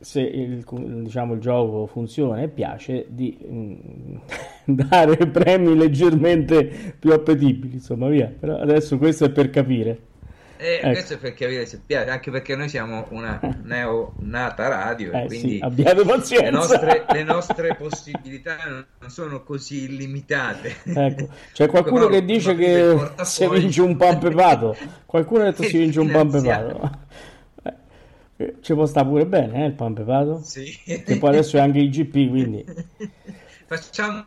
se 0.00 0.20
il, 0.20 0.64
diciamo, 1.02 1.34
il 1.34 1.40
gioco 1.40 1.86
funziona 1.86 2.42
e 2.42 2.48
piace 2.48 3.06
di 3.08 3.38
mm, 3.46 4.16
dare 4.64 5.16
premi 5.28 5.76
leggermente 5.76 6.94
più 6.98 7.12
appetibili, 7.12 7.74
insomma, 7.74 8.08
via. 8.08 8.32
Però 8.38 8.58
adesso 8.58 8.98
questo 8.98 9.26
è 9.26 9.30
per 9.30 9.50
capire. 9.50 10.12
E 10.56 10.76
Ecco. 10.76 10.90
questo 10.90 11.14
è 11.14 11.18
per 11.18 11.34
capire 11.34 11.66
se 11.66 11.80
piace, 11.84 12.10
anche 12.10 12.30
perché 12.30 12.54
noi 12.54 12.68
siamo 12.68 13.06
una 13.10 13.40
neonata 13.64 14.68
radio 14.68 15.12
Eh 15.12 15.26
quindi 15.26 15.56
sì, 15.56 15.58
abbiate 15.60 15.96
le 15.96 16.04
pazienza. 16.04 16.50
nostre, 16.50 17.04
le 17.10 17.22
nostre 17.24 17.74
possibilità 17.74 18.56
non 18.64 19.10
sono 19.10 19.42
così 19.42 19.84
illimitate. 19.84 20.76
Ecco, 20.84 21.28
c'è 21.52 21.66
qualcuno 21.66 22.06
che 22.06 22.24
dice 22.24 22.54
che 22.54 22.96
si 23.22 23.48
vince 23.48 23.82
un 23.82 23.96
pan 23.96 24.18
pepato. 24.18 24.76
Qualcuno 25.04 25.42
ha 25.42 25.46
detto 25.46 25.64
si 25.64 25.76
vince 25.76 26.00
un 26.00 26.10
pan 26.10 26.30
pepato. 26.30 26.90
Eh, 28.36 28.56
Ci 28.60 28.74
può 28.74 28.84
stare 28.86 29.06
pure 29.06 29.26
bene, 29.26 29.62
eh, 29.64 29.66
il 29.66 29.72
pan 29.74 29.94
pepato. 29.94 30.40
Sì. 30.42 30.76
Che 30.84 31.18
poi 31.18 31.28
adesso 31.30 31.56
è 31.56 31.60
anche 31.60 31.78
IGP, 31.78 32.28
quindi 32.28 32.64
facciamo 33.66 34.26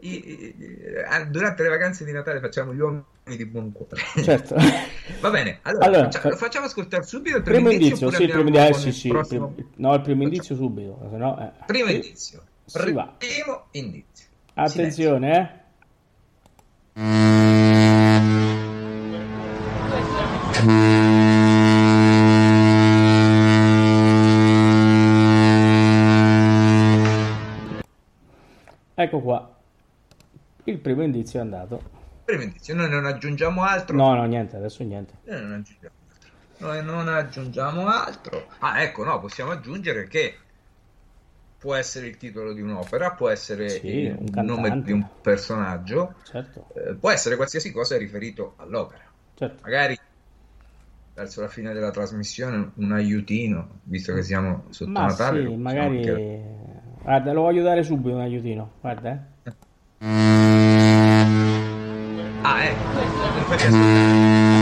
i, 0.00 0.08
i, 0.08 0.54
durante 1.30 1.62
le 1.62 1.68
vacanze 1.68 2.04
di 2.04 2.12
Natale 2.12 2.40
facciamo 2.40 2.72
gli 2.74 2.80
uomini 2.80 3.04
di 3.24 3.46
buon 3.46 3.72
cuore. 3.72 3.96
Certo. 4.22 4.54
Va 5.20 5.30
bene, 5.30 5.58
allora, 5.62 5.84
Allora, 5.86 6.02
faccia- 6.04 6.20
fa- 6.20 6.36
facciamo 6.36 6.66
ascoltare 6.66 7.02
subito 7.02 7.36
il 7.38 7.42
Primo 7.42 7.68
primo, 7.68 7.72
indizio, 7.82 8.10
sì, 8.10 8.22
il 8.22 8.30
primo 8.30 8.48
indizio, 8.48 8.70
con 8.70 8.80
sì, 8.80 8.88
il 8.88 8.94
sì, 8.94 9.08
prossimo? 9.08 9.48
prim- 9.48 9.68
no, 9.76 9.94
il 9.94 10.00
primo 10.02 10.22
indizio 10.22 10.54
subito, 10.54 11.08
se 11.10 11.16
no, 11.16 11.40
eh. 11.40 11.64
Primo 11.66 11.90
indizio. 11.90 12.42
Primo 12.72 13.66
indizio. 13.72 14.26
Attenzione, 14.54 15.64
eh. 16.94 17.74
Il 30.76 30.82
primo 30.82 31.02
indizio 31.02 31.38
è 31.38 31.42
andato. 31.42 31.82
Primo 32.24 32.42
indizio. 32.42 32.74
Noi 32.74 32.90
non 32.90 33.06
aggiungiamo 33.06 33.62
altro. 33.62 33.96
No, 33.96 34.14
no, 34.14 34.24
niente, 34.26 34.56
adesso 34.56 34.84
niente. 34.84 35.14
Noi 35.24 35.40
non 35.40 35.52
aggiungiamo 35.54 35.94
altro. 36.10 36.66
Noi 36.66 36.84
non 36.84 37.08
aggiungiamo 37.08 37.88
altro. 37.88 38.46
Ah, 38.58 38.82
ecco, 38.82 39.04
no, 39.04 39.18
possiamo 39.20 39.52
aggiungere 39.52 40.06
che 40.06 40.36
può 41.58 41.74
essere 41.74 42.08
il 42.08 42.18
titolo 42.18 42.52
di 42.52 42.60
un'opera, 42.60 43.12
può 43.12 43.30
essere 43.30 43.70
Sì, 43.70 43.86
il 43.86 44.16
un 44.18 44.44
nome 44.44 44.82
di 44.82 44.92
un 44.92 45.06
personaggio, 45.22 46.14
Certo, 46.24 46.66
eh, 46.74 46.94
può 46.94 47.10
essere 47.10 47.36
qualsiasi 47.36 47.72
cosa 47.72 47.96
riferito 47.96 48.54
all'opera. 48.58 49.04
certo. 49.34 49.62
Magari 49.62 49.98
verso 51.14 51.40
la 51.40 51.48
fine 51.48 51.72
della 51.72 51.90
trasmissione 51.90 52.72
un 52.76 52.92
aiutino, 52.92 53.80
visto 53.84 54.12
che 54.12 54.22
siamo 54.22 54.66
sotto 54.70 54.90
Ma 54.90 55.06
Natale. 55.06 55.42
sì, 55.46 55.56
magari... 55.56 55.96
anche- 56.08 56.74
Guarda, 57.02 57.32
lo 57.32 57.42
voglio 57.42 57.62
dare 57.62 57.82
subito 57.82 58.14
un 58.14 58.20
aiutino. 58.20 58.72
Guarda, 58.80 59.10
eh. 59.44 59.50
Ah, 62.84 63.54
ecco, 63.54 64.55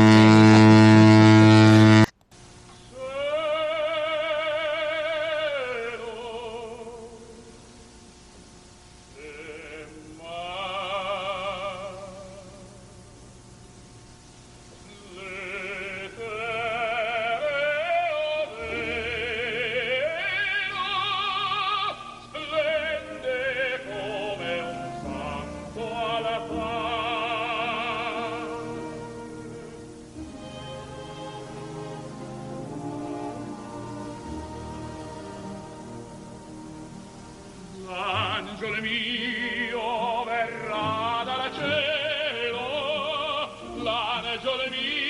l'angelo 44.45 44.69
mio 44.71 45.04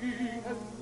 Wien 0.00 0.73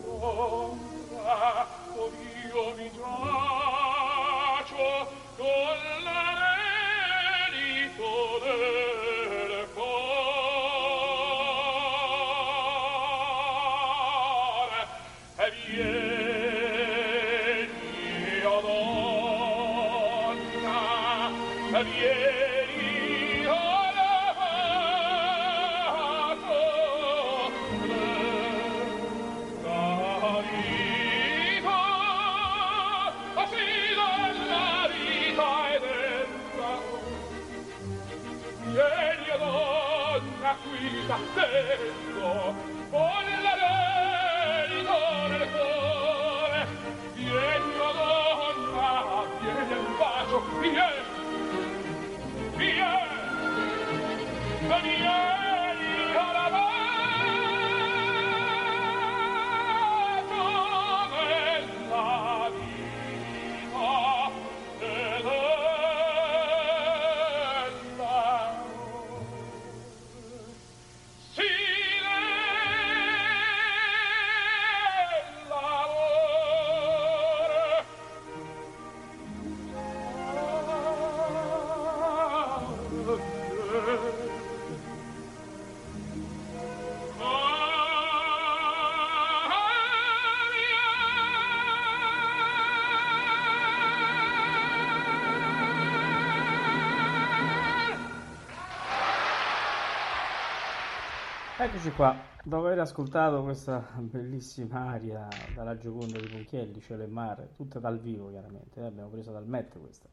Eccoci 101.62 101.92
qua, 101.92 102.12
dopo 102.42 102.66
aver 102.66 102.80
ascoltato 102.80 103.40
questa 103.44 103.88
bellissima 103.96 104.88
aria 104.88 105.28
dalla 105.54 105.78
Gioconda 105.78 106.18
di 106.18 106.26
Ponchielli, 106.26 106.80
Cielo 106.80 107.04
e 107.04 107.06
Mare, 107.06 107.50
tutta 107.54 107.78
dal 107.78 108.00
vivo 108.00 108.30
chiaramente, 108.30 108.80
eh, 108.80 108.84
abbiamo 108.84 109.08
preso 109.08 109.30
dal 109.30 109.46
Met 109.46 109.78
questa, 109.78 110.08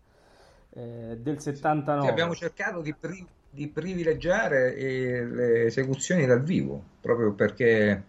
eh, 0.69 1.17
del 1.19 1.39
79. 1.39 2.05
Sì, 2.05 2.11
abbiamo 2.11 2.35
cercato 2.35 2.81
di, 2.81 2.93
pri- 2.93 3.27
di 3.49 3.67
privilegiare 3.67 4.75
eh, 4.75 5.25
le 5.25 5.63
esecuzioni 5.65 6.27
dal 6.27 6.43
vivo, 6.43 6.83
proprio 7.01 7.33
perché 7.33 8.03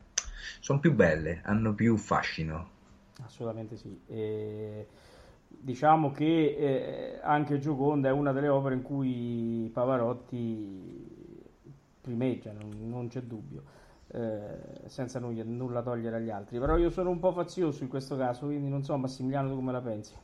sono 0.61 0.79
più 0.79 0.92
belle, 0.92 1.40
hanno 1.42 1.72
più 1.72 1.96
fascino. 1.96 2.68
Assolutamente 3.22 3.79
sì. 3.79 3.98
E 4.07 4.87
diciamo 5.48 6.12
che 6.12 7.14
eh, 7.14 7.20
anche 7.22 7.59
Gioconda 7.59 8.11
è 8.11 8.12
una 8.12 8.33
delle 8.33 8.48
opere 8.48 8.74
in 8.74 8.83
cui 8.83 9.70
Pavarotti 9.72 11.10
primeggia, 12.11 12.53
non, 12.53 12.88
non 12.88 13.09
c'è 13.09 13.20
dubbio, 13.23 13.62
eh, 14.12 14.88
senza 14.88 15.18
nulla, 15.18 15.44
nulla 15.44 15.83
togliere 15.83 16.16
agli 16.16 16.31
altri. 16.31 16.59
Però 16.59 16.77
io 16.77 16.90
sono 16.90 17.11
un 17.11 17.20
po' 17.20 17.33
fazioso 17.33 17.83
in 17.83 17.88
questo 17.88 18.16
caso, 18.16 18.46
quindi 18.46 18.68
non 18.68 18.83
so 18.83 18.96
Massimiliano 18.96 19.49
tu 19.49 19.55
come 19.55 19.73
la 19.73 19.81
pensi. 19.81 20.14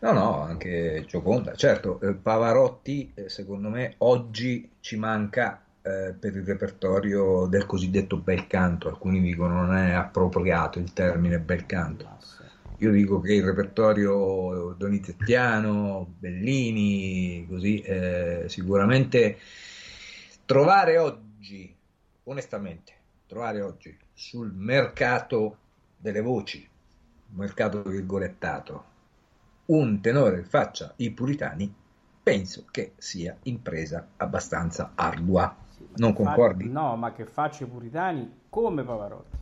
No, 0.00 0.12
no, 0.12 0.40
anche 0.42 1.04
Gioconda. 1.06 1.54
Certo, 1.54 2.00
eh, 2.00 2.14
Pavarotti, 2.14 3.12
eh, 3.14 3.28
secondo 3.28 3.68
me, 3.68 3.94
oggi 3.98 4.70
ci 4.80 4.96
manca 4.96 5.62
eh, 5.82 6.14
per 6.18 6.36
il 6.36 6.44
repertorio 6.44 7.46
del 7.46 7.66
cosiddetto 7.66 8.18
bel 8.18 8.46
canto. 8.46 8.88
Alcuni 8.88 9.20
dicono 9.20 9.62
non 9.62 9.74
è 9.74 9.92
appropriato 9.92 10.78
il 10.78 10.92
termine 10.92 11.40
bel 11.40 11.66
canto. 11.66 12.14
Io 12.78 12.90
dico 12.90 13.20
che 13.20 13.32
il 13.32 13.42
repertorio 13.42 14.74
donizettiano, 14.76 16.06
Bellini, 16.18 17.46
così, 17.48 17.80
eh, 17.80 18.44
sicuramente 18.48 19.38
trovare 20.46 20.96
oggi, 20.96 21.76
onestamente, 22.24 22.92
trovare 23.26 23.60
oggi 23.60 23.94
sul 24.14 24.52
mercato 24.54 25.58
delle 25.96 26.20
voci, 26.22 26.66
mercato 27.30 27.82
virgolettato, 27.82 28.84
un 29.66 30.00
tenore 30.00 30.42
che 30.42 30.48
faccia 30.48 30.92
i 30.96 31.10
puritani, 31.10 31.74
penso 32.22 32.64
che 32.70 32.92
sia 32.96 33.36
impresa 33.42 34.06
abbastanza 34.16 34.92
ardua. 34.94 35.54
Sì, 35.68 35.86
non 35.96 36.12
concordi? 36.12 36.66
Fa... 36.66 36.70
No, 36.70 36.96
ma 36.96 37.12
che 37.12 37.26
faccia 37.26 37.64
i 37.64 37.66
puritani 37.66 38.42
come 38.48 38.84
Pavarotti. 38.84 39.36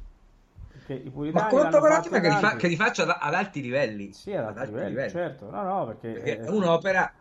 ma 1.32 1.46
come 1.48 1.68
Pavarotti, 1.68 2.08
ma 2.08 2.20
che 2.20 2.28
li, 2.30 2.36
fa... 2.36 2.56
che 2.56 2.68
li, 2.68 2.76
faccia 2.76 3.18
ad 3.18 3.34
alti 3.34 3.60
livelli. 3.60 4.14
Sì, 4.14 4.32
ad 4.32 4.46
alti, 4.46 4.58
ad 4.58 4.58
alti 4.58 4.72
livelli, 4.72 4.88
livelli, 4.88 5.10
certo. 5.10 5.50
No, 5.50 5.62
no, 5.62 5.86
perché, 5.86 6.12
perché 6.12 6.40
è 6.40 6.48
un'opera 6.48 7.12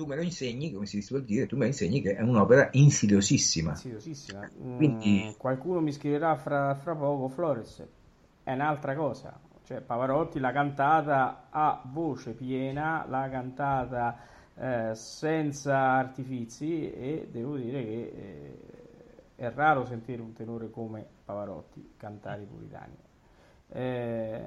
tu 0.00 0.06
me 0.06 0.16
lo 0.16 0.22
insegni, 0.22 0.72
come 0.72 0.86
si 0.86 1.02
suol 1.02 1.24
dire, 1.24 1.46
tu 1.46 1.56
me 1.56 1.64
lo 1.64 1.66
insegni 1.66 2.00
che 2.00 2.16
è 2.16 2.22
un'opera 2.22 2.70
insidiosissima. 2.72 3.72
Insidiosissima. 3.72 4.48
Quindi... 4.48 5.26
Mm, 5.26 5.36
qualcuno 5.36 5.80
mi 5.82 5.92
scriverà 5.92 6.36
fra, 6.36 6.74
fra, 6.74 6.96
poco, 6.96 7.28
Flores, 7.28 7.86
è 8.42 8.54
un'altra 8.54 8.94
cosa. 8.96 9.38
Cioè, 9.62 9.82
Pavarotti 9.82 10.38
l'ha 10.38 10.52
cantata 10.52 11.48
a 11.50 11.82
voce 11.84 12.32
piena, 12.32 13.04
l'ha 13.06 13.28
cantata 13.28 14.20
eh, 14.54 14.94
senza 14.94 15.76
artifici 15.76 16.90
e 16.90 17.28
devo 17.30 17.56
dire 17.56 17.84
che 17.84 18.12
eh, 18.16 18.58
è 19.34 19.52
raro 19.54 19.84
sentire 19.84 20.22
un 20.22 20.32
tenore 20.32 20.70
come 20.70 21.04
Pavarotti 21.26 21.92
cantare 21.98 22.40
i 22.40 22.46
puritani. 22.46 22.96
Eh, 23.68 24.42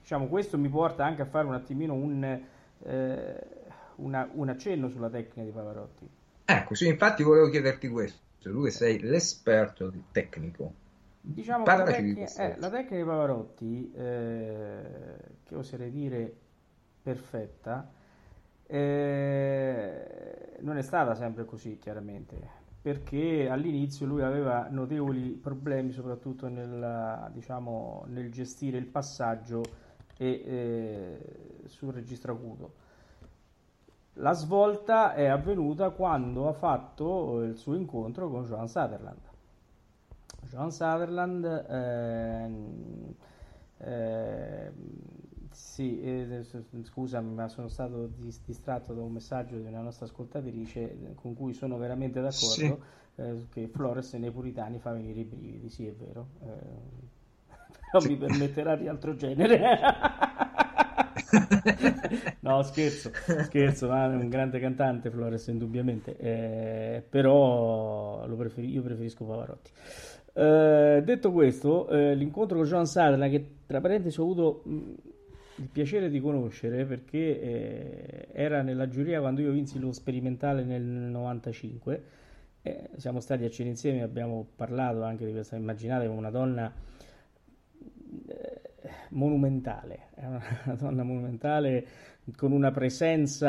diciamo, 0.00 0.26
questo 0.26 0.56
mi 0.56 0.70
porta 0.70 1.04
anche 1.04 1.20
a 1.20 1.26
fare 1.26 1.46
un 1.46 1.52
attimino 1.52 1.92
un... 1.92 2.40
Eh, 2.80 3.56
una, 3.98 4.28
un 4.32 4.48
accenno 4.48 4.88
sulla 4.88 5.08
tecnica 5.08 5.42
di 5.42 5.50
Pavarotti. 5.50 6.08
Ecco, 6.44 6.74
sì, 6.74 6.86
infatti 6.86 7.22
volevo 7.22 7.48
chiederti 7.50 7.88
questo, 7.88 8.20
tu 8.40 8.64
che 8.64 8.70
sei 8.70 9.00
l'esperto 9.00 9.92
tecnico. 10.12 10.72
Diciamo 11.20 11.64
che 11.64 11.76
la, 11.76 11.82
tecnica, 11.82 12.24
di 12.24 12.40
eh, 12.42 12.56
la 12.58 12.70
tecnica 12.70 12.96
di 12.96 13.04
Pavarotti, 13.04 13.92
eh, 13.94 14.82
che 15.44 15.54
oserei 15.54 15.90
dire 15.90 16.34
perfetta, 17.02 17.90
eh, 18.66 20.56
non 20.60 20.76
è 20.78 20.82
stata 20.82 21.14
sempre 21.14 21.44
così, 21.44 21.76
chiaramente, 21.78 22.36
perché 22.80 23.48
all'inizio 23.50 24.06
lui 24.06 24.22
aveva 24.22 24.68
notevoli 24.70 25.30
problemi, 25.30 25.92
soprattutto 25.92 26.48
nel, 26.48 27.30
diciamo, 27.32 28.04
nel 28.08 28.30
gestire 28.30 28.78
il 28.78 28.86
passaggio 28.86 29.62
e, 30.16 30.42
eh, 30.46 31.18
sul 31.66 31.92
registro 31.92 32.32
acuto 32.32 32.86
la 34.18 34.32
svolta 34.32 35.14
è 35.14 35.26
avvenuta 35.26 35.90
quando 35.90 36.48
ha 36.48 36.52
fatto 36.52 37.42
il 37.42 37.56
suo 37.56 37.74
incontro 37.74 38.28
con 38.28 38.44
Joan 38.44 38.68
Sutherland. 38.68 39.20
Joan 40.42 40.70
Sutherland, 40.70 41.44
eh, 41.44 42.50
eh, 43.78 44.72
sì, 45.50 46.00
eh, 46.00 46.44
scusami, 46.82 47.34
ma 47.34 47.48
sono 47.48 47.68
stato 47.68 48.10
distratto 48.44 48.92
da 48.94 49.02
un 49.02 49.12
messaggio 49.12 49.56
di 49.56 49.66
una 49.66 49.80
nostra 49.80 50.06
ascoltatrice 50.06 51.14
con 51.14 51.34
cui 51.34 51.52
sono 51.52 51.76
veramente 51.76 52.20
d'accordo 52.20 52.56
sì. 52.56 52.76
Eh, 53.16 53.46
che 53.50 53.66
Flores 53.66 54.12
nei 54.14 54.30
puritani 54.30 54.78
fa 54.78 54.92
venire 54.92 55.20
i 55.20 55.24
brividi, 55.24 55.68
sì 55.68 55.86
è 55.86 55.92
vero, 55.92 56.28
eh, 56.40 57.56
però 57.90 58.06
mi 58.06 58.16
permetterà 58.16 58.76
di 58.76 58.86
altro 58.88 59.14
genere. 59.16 60.27
no, 62.40 62.62
scherzo, 62.62 63.10
scherzo, 63.44 63.88
ma 63.88 64.10
è 64.10 64.14
un 64.14 64.28
grande 64.28 64.58
cantante 64.60 65.10
Flores, 65.10 65.46
indubbiamente, 65.48 66.16
eh, 66.16 67.02
però 67.08 68.26
preferi- 68.36 68.70
io 68.70 68.82
preferisco 68.82 69.24
Pavarotti. 69.24 69.70
Eh, 70.32 71.02
detto 71.04 71.32
questo, 71.32 71.88
eh, 71.88 72.14
l'incontro 72.14 72.58
con 72.58 72.66
Joan 72.66 72.86
Sadler, 72.86 73.28
che 73.30 73.46
tra 73.66 73.80
parentesi 73.80 74.20
ho 74.20 74.22
avuto 74.22 74.62
mh, 74.64 74.94
il 75.56 75.68
piacere 75.70 76.08
di 76.08 76.20
conoscere 76.20 76.84
perché 76.84 77.40
eh, 77.40 78.28
era 78.32 78.62
nella 78.62 78.88
giuria 78.88 79.20
quando 79.20 79.40
io 79.40 79.50
vinsi 79.50 79.78
lo 79.78 79.92
sperimentale 79.92 80.64
nel 80.64 80.82
95. 80.82 82.02
Eh, 82.62 82.90
siamo 82.96 83.20
stati 83.20 83.44
a 83.44 83.50
cena 83.50 83.70
insieme, 83.70 84.02
abbiamo 84.02 84.46
parlato 84.56 85.02
anche 85.02 85.24
di 85.26 85.32
questa, 85.32 85.56
immaginate 85.56 86.06
una 86.06 86.30
donna 86.30 86.72
eh, 88.28 88.57
monumentale, 89.10 90.08
è 90.14 90.26
una, 90.26 90.42
donna 90.78 91.02
monumentale 91.02 91.86
con 92.36 92.52
una 92.52 92.70
presenza 92.70 93.46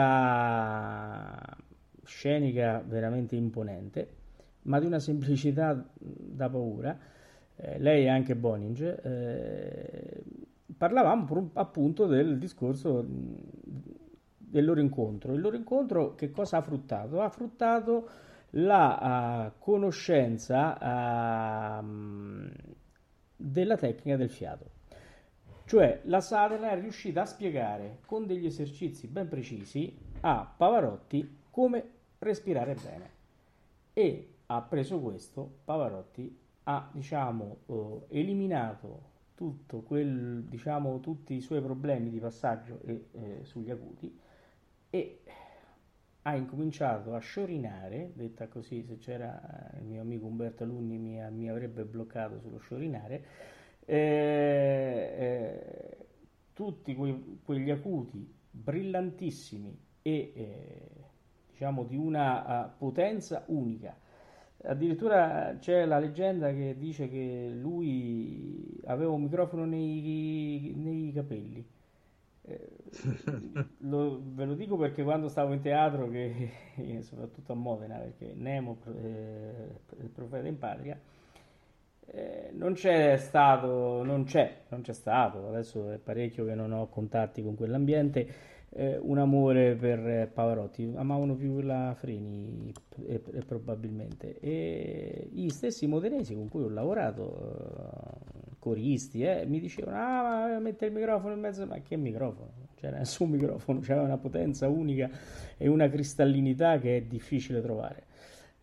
scenica 2.03 2.81
veramente 2.85 3.35
imponente, 3.35 4.15
ma 4.63 4.79
di 4.79 4.85
una 4.85 4.99
semplicità 4.99 5.85
da 5.97 6.49
paura. 6.49 6.97
Eh, 7.55 7.79
lei 7.79 8.05
è 8.05 8.09
anche 8.09 8.35
Boning. 8.35 9.05
Eh, 9.05 10.23
parlavamo 10.77 11.51
appunto 11.53 12.05
del 12.05 12.37
discorso 12.37 13.05
del 14.49 14.65
loro 14.65 14.79
incontro. 14.79 15.33
Il 15.33 15.41
loro 15.41 15.55
incontro 15.55 16.15
che 16.15 16.31
cosa 16.31 16.57
ha 16.57 16.61
fruttato? 16.61 17.21
Ha 17.21 17.29
fruttato 17.29 18.09
la 18.51 19.51
uh, 19.55 19.59
conoscenza 19.59 21.81
uh, 21.81 22.49
della 23.35 23.77
tecnica 23.77 24.17
del 24.17 24.29
fiato. 24.29 24.77
Cioè 25.69 26.01
la 26.05 26.19
Sutherland 26.19 26.79
è 26.79 26.81
riuscita 26.81 27.21
a 27.21 27.25
spiegare 27.27 27.99
con 28.07 28.25
degli 28.25 28.47
esercizi 28.47 29.05
ben 29.05 29.27
precisi 29.27 29.95
a 30.21 30.51
Pavarotti 30.57 31.41
come 31.51 31.83
respirare 32.17 32.73
bene. 32.73 33.09
E 33.93 34.33
ha 34.47 34.63
preso 34.63 34.99
questo, 34.99 35.59
Pavarotti 35.65 36.35
ha 36.63 36.89
diciamo 36.91 37.57
eh, 37.67 38.17
eliminato 38.17 39.01
tutto 39.35 39.81
quel, 39.81 40.41
diciamo, 40.45 41.01
tutti 41.01 41.35
i 41.35 41.41
suoi 41.41 41.61
problemi 41.61 42.09
di 42.09 42.19
passaggio 42.19 42.79
e, 42.85 43.05
eh, 43.11 43.39
sugli 43.43 43.69
acuti 43.69 44.19
e 44.89 45.19
ha 46.23 46.35
incominciato 46.35 47.13
a 47.13 47.19
sciorinare, 47.19 48.13
detta 48.15 48.47
così, 48.47 48.83
se 48.87 48.97
c'era 48.97 49.69
il 49.79 49.85
mio 49.85 50.01
amico 50.01 50.25
Umberto 50.25 50.63
Alunni 50.63 50.97
mi, 50.97 51.21
mi 51.29 51.47
avrebbe 51.47 51.83
bloccato 51.83 52.39
sullo 52.39 52.57
sciorinare, 52.57 53.57
eh, 53.95 55.97
tutti 56.53 56.95
quei, 56.95 57.39
quegli 57.43 57.69
acuti 57.69 58.37
brillantissimi 58.51 59.77
e 60.01 60.89
diciamo 61.59 61.83
di 61.83 61.97
una 61.97 62.65
uh, 62.65 62.77
potenza 62.77 63.43
unica. 63.47 63.95
Addirittura 64.61 65.57
c'è 65.59 65.85
la 65.85 65.99
leggenda 65.99 66.51
che 66.51 66.75
dice 66.77 67.09
che 67.09 67.49
lui 67.53 68.79
aveva 68.85 69.11
un 69.11 69.23
microfono 69.23 69.65
nei, 69.65 70.73
nei 70.75 71.11
capelli. 71.11 71.65
Eh, 72.41 72.69
lo, 73.79 74.21
ve 74.23 74.45
lo 74.45 74.55
dico 74.55 74.77
perché 74.77 75.03
quando 75.03 75.27
stavo 75.27 75.53
in 75.53 75.61
teatro, 75.61 76.09
che, 76.09 76.49
soprattutto 77.01 77.51
a 77.51 77.55
Modena, 77.55 77.97
perché 77.97 78.33
Nemo, 78.35 78.77
eh, 79.01 79.75
il 80.01 80.09
profeta 80.09 80.47
in 80.47 80.57
patria, 80.57 80.99
non 82.53 82.73
c'è 82.73 83.17
stato, 83.17 84.03
non 84.03 84.23
c'è, 84.23 84.61
non 84.69 84.81
c'è 84.81 84.93
stato, 84.93 85.47
adesso 85.47 85.91
è 85.91 85.97
parecchio 85.97 86.45
che 86.45 86.55
non 86.55 86.71
ho 86.71 86.87
contatti 86.89 87.43
con 87.43 87.55
quell'ambiente, 87.55 88.27
eh, 88.71 88.97
un 89.01 89.17
amore 89.17 89.75
per 89.75 90.29
Pavarotti, 90.31 90.91
amavano 90.95 91.35
più 91.35 91.61
la 91.61 91.93
Freni 91.95 92.71
e, 93.05 93.21
e 93.33 93.41
probabilmente. 93.45 94.39
E 94.39 95.29
gli 95.31 95.49
stessi 95.49 95.87
modenesi 95.87 96.35
con 96.35 96.49
cui 96.49 96.63
ho 96.63 96.69
lavorato, 96.69 98.19
eh, 98.51 98.55
coristi, 98.59 99.23
eh, 99.23 99.45
mi 99.45 99.59
dicevano, 99.59 99.97
ah, 99.97 100.59
mette 100.59 100.85
il 100.85 100.91
microfono 100.91 101.33
in 101.33 101.39
mezzo, 101.39 101.65
ma 101.65 101.79
che 101.79 101.95
microfono? 101.95 102.67
C'era 102.75 102.97
nessun 102.97 103.29
microfono, 103.29 103.79
c'era 103.79 104.01
una 104.01 104.17
potenza 104.17 104.67
unica 104.67 105.09
e 105.57 105.67
una 105.67 105.89
cristallinità 105.89 106.79
che 106.79 106.97
è 106.97 107.01
difficile 107.01 107.61
trovare. 107.61 108.03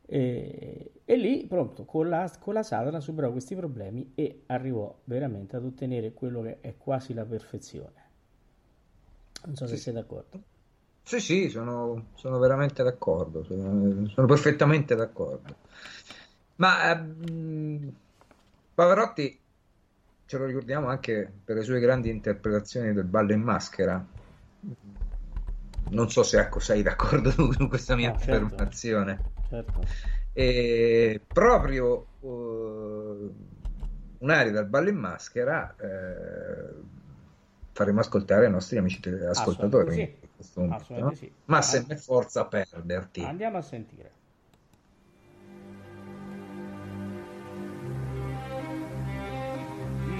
E, 0.09 0.93
e, 1.05 1.17
lì, 1.17 1.47
pronto, 1.47 1.85
con 1.85 2.09
la, 2.09 2.31
con 2.39 2.55
la 2.55 2.63
Satana 2.63 3.01
superò 3.01 3.31
questi 3.33 3.57
problemi 3.57 4.13
e 4.15 4.45
arrivò 4.47 4.97
veramente 5.05 5.57
ad 5.57 5.65
ottenere 5.65 6.13
quello 6.13 6.43
che 6.43 6.61
è 6.61 6.77
quasi 6.77 7.13
la 7.13 7.25
perfezione. 7.25 8.05
Non 9.47 9.57
so 9.57 9.67
se 9.67 9.77
sei 9.77 9.93
d'accordo. 9.93 10.43
Sì, 11.03 11.21
sì, 11.21 11.49
sono, 11.49 12.07
sono 12.15 12.39
veramente 12.39 12.83
d'accordo, 12.83 13.45
sono, 13.45 14.09
sono, 14.09 14.27
perfettamente 14.27 14.95
d'accordo. 14.95 15.55
Ma 16.57 16.91
ehm, 16.91 17.95
Pavarotti 18.75 19.41
ce 20.25 20.39
lo 20.39 20.47
ricordiamo 20.47 20.89
anche 20.89 21.33
per 21.45 21.57
le 21.57 21.63
sue 21.63 21.79
grandi 21.79 22.11
interpretazioni 22.11 22.93
del 22.93 23.05
ballo 23.05 23.33
in 23.33 23.41
maschera. 23.41 24.05
Non 25.89 26.11
so 26.11 26.25
se 26.25 26.41
ecco, 26.41 26.59
sei 26.59 26.83
d'accordo 26.83 27.33
con 27.57 27.69
questa 27.69 27.95
mia 27.95 28.09
certo. 28.11 28.25
affermazione. 28.25 29.15
Certo. 29.15 29.36
E 30.33 31.21
proprio 31.27 32.07
uh, 32.21 33.35
un'area 34.19 34.53
dal 34.53 34.67
ballo 34.67 34.89
in 34.89 34.97
maschera 34.97 35.75
eh, 35.79 36.75
faremo 37.73 38.01
ascoltare 38.01 38.47
ai 38.47 38.51
nostri 38.51 38.79
amici 38.79 39.01
ascoltatori 39.09 39.95
sì. 40.39 40.61
No? 40.63 41.13
Sì. 41.15 41.33
Ma 41.47 41.63
se 41.63 41.85
ne 41.87 41.97
forza 41.97 42.45
perderti. 42.45 43.23
Andiamo 43.23 43.59
a 43.59 43.63
sentire. 43.63 44.11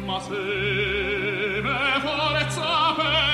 Ma 0.07 0.21
se 0.21 0.35
me 1.63 2.01
forza 2.01 2.95
perderti 2.95 3.26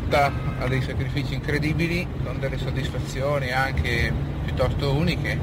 votata 0.00 0.32
a 0.58 0.66
dei 0.66 0.82
sacrifici 0.82 1.34
incredibili, 1.34 2.06
con 2.24 2.40
delle 2.40 2.58
soddisfazioni 2.58 3.52
anche 3.52 4.12
piuttosto 4.42 4.92
uniche. 4.92 5.38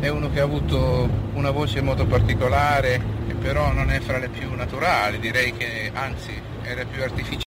È 0.00 0.08
uno 0.08 0.30
che 0.30 0.40
ha 0.40 0.44
avuto 0.44 1.08
una 1.34 1.50
voce 1.52 1.80
molto 1.80 2.04
particolare, 2.04 3.00
che 3.26 3.34
però 3.34 3.72
non 3.72 3.90
è 3.90 4.00
fra 4.00 4.18
le 4.18 4.28
più 4.28 4.52
naturali, 4.54 5.20
direi 5.20 5.52
che 5.52 5.92
anzi 5.94 6.32
era 6.62 6.84
più 6.84 7.02
artificiale. 7.02 7.44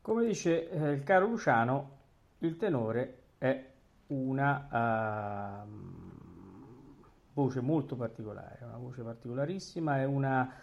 Come 0.00 0.24
dice 0.24 0.70
eh, 0.70 0.92
il 0.92 1.02
caro 1.02 1.26
Luciano, 1.26 1.90
il 2.38 2.56
tenore 2.56 3.18
è 3.38 3.64
una 4.08 5.64
ehm, 5.64 6.12
voce 7.34 7.60
molto 7.60 7.96
particolare, 7.96 8.60
una 8.62 8.78
voce 8.78 9.02
particolarissima, 9.02 9.98
è 9.98 10.04
una, 10.04 10.54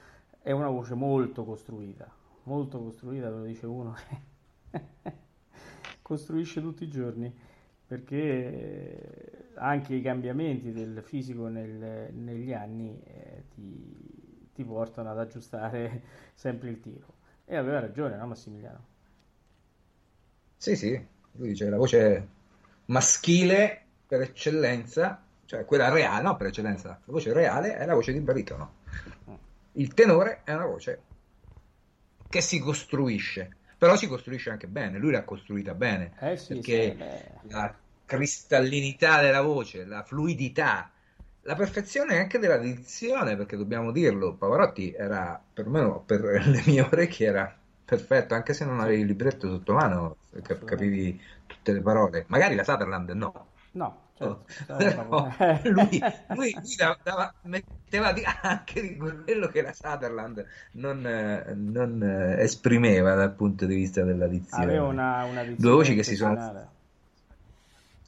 è 0.41 0.51
una 0.51 0.70
voce 0.70 0.95
molto 0.95 1.43
costruita, 1.43 2.10
molto 2.44 2.80
costruita, 2.80 3.30
ve 3.30 3.38
lo 3.38 3.44
dice 3.46 3.66
uno 3.66 3.94
che 4.72 4.82
costruisce 6.02 6.62
tutti 6.62 6.84
i 6.84 6.89
giorni, 6.89 7.34
perché 7.86 8.16
eh, 8.16 9.50
anche 9.56 9.96
i 9.96 10.02
cambiamenti 10.02 10.72
del 10.72 11.02
fisico 11.04 11.48
nel- 11.48 12.14
negli 12.14 12.54
anni 12.54 13.00
eh, 13.04 13.44
ti, 13.54 14.50
ti 14.54 14.64
portano 14.64 15.12
ad 15.12 15.20
aggiustare 15.20 16.04
sempre 16.34 16.70
il 16.70 16.80
tiro. 16.80 17.22
E 17.46 17.56
aveva 17.56 17.80
ragione, 17.80 18.16
no 18.16 18.28
Massimiliano? 18.28 18.91
Sì, 20.58 20.76
sì, 20.76 21.08
lui 21.34 21.50
dice 21.50 21.70
la 21.70 21.78
voce 21.78 22.28
maschile 22.86 23.82
per 24.08 24.22
eccellenza, 24.22 25.22
cioè 25.46 25.66
quella 25.66 25.89
reale, 25.89 26.24
no 26.24 26.38
per 26.38 26.48
eccellenza, 26.48 26.89
la 27.04 27.12
voce 27.12 27.34
reale 27.34 27.76
è 27.76 27.86
la 27.86 27.94
voce 27.94 28.14
di 28.14 28.20
baritono. 28.22 28.82
Il 29.74 29.94
tenore 29.94 30.41
è 30.44 30.54
una 30.54 30.66
voce 30.66 31.02
che 32.34 32.42
si 32.42 32.58
costruisce, 32.58 33.58
però 33.78 33.96
si 33.96 34.08
costruisce 34.08 34.50
anche 34.50 34.68
bene, 34.68 34.98
lui 34.98 35.12
l'ha 35.12 35.24
costruita 35.24 35.76
bene, 35.76 36.14
Eh 36.20 36.36
sì, 36.38 36.64
perché 36.64 36.64
sì, 36.64 36.98
la, 37.42 37.72
cristallinità 38.06 39.22
della 39.22 39.42
voce, 39.42 39.86
la 39.86 40.02
fluidità, 40.04 40.92
la 41.42 41.54
perfezione 41.56 42.18
anche 42.18 42.40
della 42.40 42.58
dizione, 42.58 43.36
perché 43.38 43.56
dobbiamo 43.56 43.92
dirlo, 43.92 44.36
Pavarotti 44.36 44.92
era, 44.94 45.40
perlomeno 45.54 46.02
per 46.04 46.22
le 46.48 46.64
mie 46.66 46.82
orecchie, 46.82 47.28
era 47.28 47.56
perfetto, 47.86 48.34
anche 48.34 48.54
se 48.56 48.66
non 48.66 48.80
avevi 48.80 49.02
il 49.02 49.08
libretto 49.08 49.48
sotto 49.50 49.74
mano, 49.74 50.18
cap- 50.42 50.64
capivi 50.64 51.20
tutte 51.46 51.72
le 51.74 51.82
parole. 51.82 52.26
Magari 52.30 52.56
la 52.56 52.64
Sutherland 52.64 53.10
no. 53.12 53.52
No, 53.74 54.03
certo. 54.16 54.45
Però 54.78 55.20
lui, 55.64 55.99
lui- 56.30 56.53
lui 56.61 56.76
dava- 56.76 56.99
dava- 57.03 57.34
metteva 57.43 58.14
anche 58.41 58.82
di 58.82 58.97
quello 58.97 59.47
che 59.47 59.61
la 59.61 59.74
Sutherland 59.74 60.45
non, 60.74 61.01
non, 61.55 62.03
eh, 62.03 62.41
esprimeva 62.41 63.16
dal 63.16 63.34
punto 63.34 63.66
di 63.66 63.76
vista 63.76 64.03
della 64.03 64.28
dizione. 64.28 64.64
Aveva 64.66 64.88
una, 64.88 65.24
una 65.26 65.43
Due 65.43 65.72
voci 65.72 65.95
che 65.95 66.03
si 66.03 66.16
sono 66.16 66.72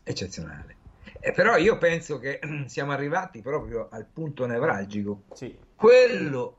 eccezionale. 0.04 0.78
Eh, 1.20 1.32
però 1.32 1.58
io 1.58 1.78
penso 1.78 2.20
che 2.20 2.40
siamo 2.68 2.92
arrivati 2.92 3.42
proprio 3.42 3.90
al 3.90 4.06
punto 4.06 4.46
nevralgico, 4.46 5.24
Sì, 5.34 5.58
quello, 5.76 6.58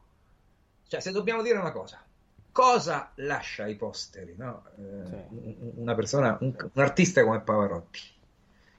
cioè 0.88 1.00
se 1.00 1.12
dobbiamo 1.12 1.42
dire 1.42 1.58
una 1.58 1.72
cosa, 1.72 2.04
cosa 2.52 3.12
lascia 3.16 3.64
ai 3.64 3.76
posteri, 3.76 4.34
no? 4.36 4.64
Eh, 4.76 4.80
Sì. 5.04 5.16
un- 5.30 5.72
una 5.76 5.94
persona, 5.94 6.36
un, 6.40 6.54
un 6.72 6.82
artista 6.82 7.22
come 7.22 7.40
Pavarotti, 7.42 8.00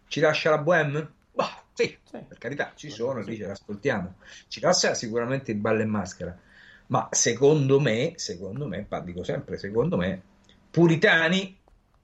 ci 0.07 0.19
lascia 0.19 0.49
la 0.49 0.57
bohème? 0.57 1.11
Bah, 1.33 1.63
sì, 1.73 1.95
Sì. 2.03 2.17
per 2.27 2.37
carità, 2.37 2.73
ci 2.75 2.89
sono, 2.89 3.21
Sì. 3.23 3.29
lì 3.29 3.37
ce 3.37 3.47
l'ascoltiamo, 3.47 4.15
ci 4.47 4.59
lascia 4.59 4.93
sicuramente 4.93 5.51
il 5.51 5.57
ballo 5.57 5.81
e 5.81 5.85
maschera, 5.85 6.37
ma 6.87 7.07
secondo 7.11 7.79
me, 7.79 8.13
secondo 8.15 8.67
me, 8.67 8.87
dico 9.03 9.23
sempre, 9.23 9.57
secondo 9.57 9.97
me, 9.97 10.21
Puritani 10.71 11.57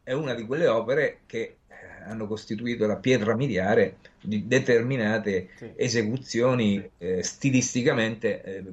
è 0.03 0.11
una 0.11 0.33
di 0.33 0.45
quelle 0.45 0.67
opere 0.67 1.21
che 1.25 1.57
eh, 1.67 1.75
hanno 2.05 2.27
costituito 2.27 2.85
la 2.85 2.97
pietra 2.97 3.35
miliare 3.35 3.97
di 4.21 4.47
determinate 4.47 5.49
sì. 5.55 5.71
esecuzioni 5.75 6.89
eh, 6.97 7.23
stilisticamente 7.23 8.43
eh, 8.43 8.63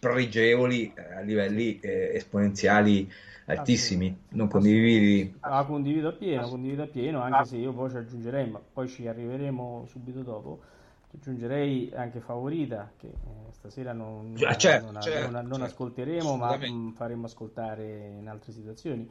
pregevoli 0.00 0.92
eh, 0.94 1.14
a 1.14 1.20
livelli 1.20 1.78
eh, 1.80 2.12
esponenziali 2.16 3.10
altissimi. 3.46 4.16
Non 4.30 4.48
condividi? 4.48 5.38
Ah, 5.42 5.64
condivido 5.64 6.08
appieno, 6.08 6.48
condivido 6.50 6.82
appieno, 6.82 7.20
anche 7.22 7.44
se 7.46 7.56
io 7.56 7.72
poi 7.72 7.88
ci 7.90 7.96
aggiungerei, 7.96 8.50
ma 8.50 8.60
poi 8.60 8.88
ci 8.88 9.06
arriveremo 9.08 9.86
subito 9.86 10.22
dopo, 10.22 10.60
ci 11.08 11.16
aggiungerei 11.16 11.90
anche 11.94 12.20
Favorita, 12.20 12.92
che 12.96 13.06
eh, 13.08 13.52
stasera 13.52 13.92
non, 13.94 14.44
Ah, 14.46 14.56
certo, 14.56 14.92
non- 14.92 14.98
certo, 14.98 15.32
non- 15.32 15.46
non 15.46 15.62
certo, 15.62 15.62
ascolteremo, 15.62 16.36
ma 16.36 16.56
mh, 16.56 16.92
faremo 16.92 17.24
ascoltare 17.24 18.08
in 18.18 18.28
altre 18.28 18.52
situazioni. 18.52 19.10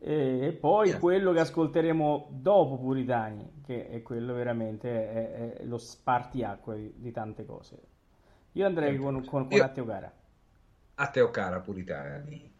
E, 0.00 0.40
e 0.48 0.52
poi 0.52 0.90
Certo. 0.90 0.98
quello 0.98 1.32
che 1.32 1.40
ascolteremo 1.40 2.28
dopo 2.32 2.76
Puritani, 2.78 3.60
che 3.64 3.88
è 3.88 4.02
quello 4.02 4.34
veramente 4.34 4.88
è, 5.12 5.52
è 5.58 5.64
lo 5.64 5.78
spartiacque 5.78 6.76
di, 6.76 6.92
di 6.96 7.10
tante 7.12 7.44
cose. 7.46 7.78
Io 8.52 8.66
andrei 8.66 8.96
Certo. 8.96 8.98
con, 8.98 9.24
con, 9.24 9.46
con 9.48 9.60
Io- 9.60 9.62
Atteo 9.62 9.84
Cara. 9.86 10.12
A 11.00 11.10
Teocara 11.10 11.60
Puritani. 11.60 12.57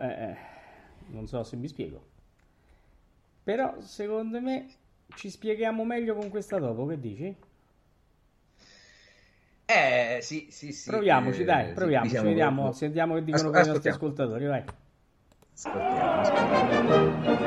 Eh, 0.00 0.06
eh, 0.06 0.36
non 1.08 1.26
so 1.26 1.42
se 1.44 1.56
mi 1.56 1.68
spiego. 1.68 2.02
Però 3.42 3.78
secondo 3.80 4.40
me 4.40 4.66
ci 5.14 5.28
spieghiamo 5.28 5.84
meglio 5.84 6.14
con 6.14 6.30
questa 6.30 6.58
dopo, 6.58 6.86
che 6.86 6.98
dici? 6.98 7.36
Eh 9.66 10.18
sì, 10.22 10.48
sì, 10.50 10.72
sì. 10.72 10.90
Proviamoci, 10.90 11.42
eh, 11.42 11.44
dai, 11.44 11.72
proviamoci, 11.72 12.10
diciamo 12.12 12.28
vediamo, 12.30 12.68
che... 12.70 12.76
sentiamo 12.76 13.14
che 13.14 13.24
dicono 13.24 13.50
As- 13.50 13.66
i 13.66 13.68
nostri 13.70 13.90
ascoltatori, 13.90 14.46
vai. 14.46 14.64
Ascoltiamo, 15.54 16.20
ascoltiamo. 16.20 17.38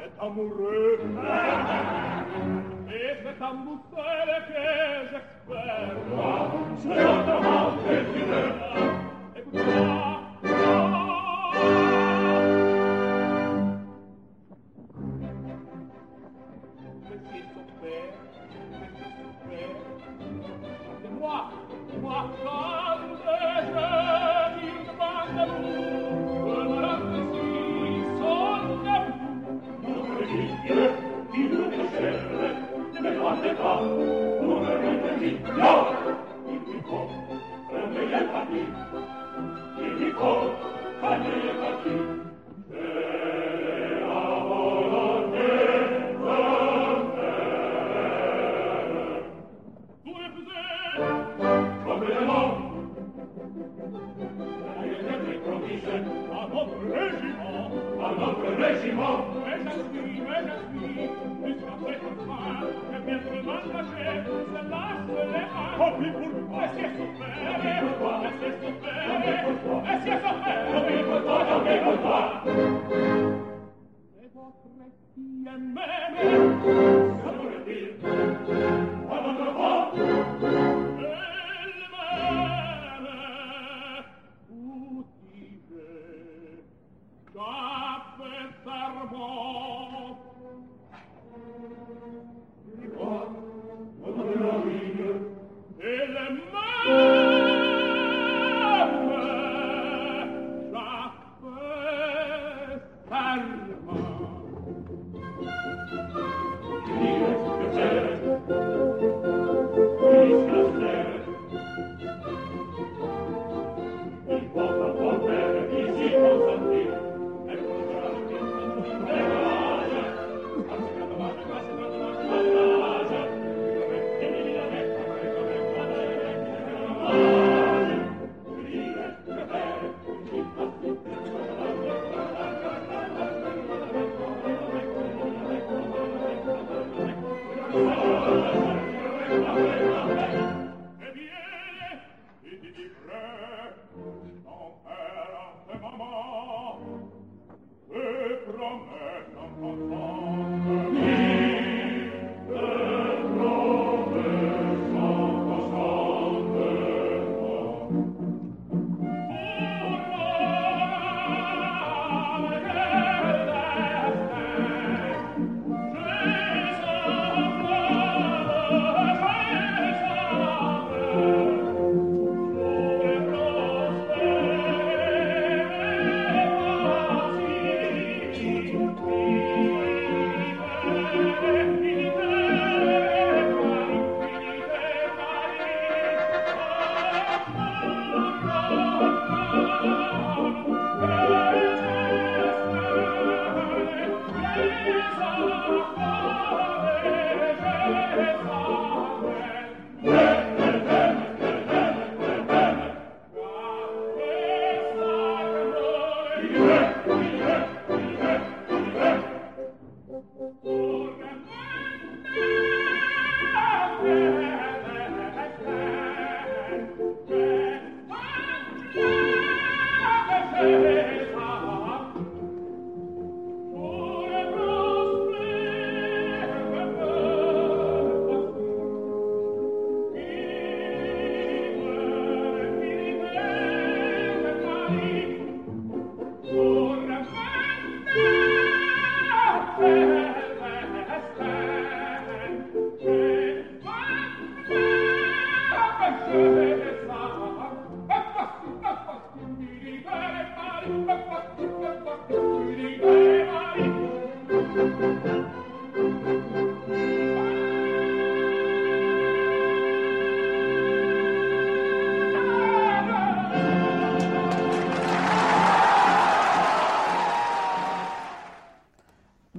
et 0.00 0.10
amoureux 0.20 0.98
Et 2.88 3.14
c'est 3.22 3.44
un 3.44 3.54
bouffet 3.54 4.22
de 4.26 4.38
pièges 4.52 5.14
experts 5.14 5.96
C'est 6.78 7.04
un 7.06 7.61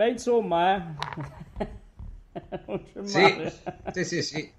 insomma, 0.01 0.75
eh. 0.75 1.67
non 2.67 2.83
c'è 2.83 3.01
male. 3.01 3.53
sì, 3.91 4.03
sì, 4.03 4.21
sì. 4.23 4.51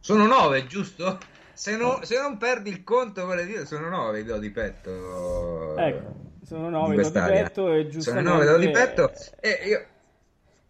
Sono 0.00 0.26
nove, 0.26 0.66
giusto? 0.66 1.18
Se, 1.52 1.76
no- 1.76 2.00
se 2.02 2.20
non 2.20 2.36
perdi 2.36 2.70
il 2.70 2.84
conto, 2.84 3.24
vuole 3.24 3.46
dire, 3.46 3.64
sono 3.64 3.88
nove 3.88 4.20
i 4.20 4.24
do 4.24 4.38
di 4.38 4.50
petto. 4.50 5.76
Ecco, 5.76 6.14
sono 6.44 6.68
nove 6.68 6.96
di 6.96 7.02
do 7.02 7.08
di 7.08 7.20
petto 7.20 7.72
e 7.72 7.80
Sono 7.80 7.90
giustamente... 7.90 8.30
nove 8.30 8.44
do 8.44 8.56
di 8.58 8.70
petto 8.70 9.12
e 9.40 9.60
io 9.64 9.86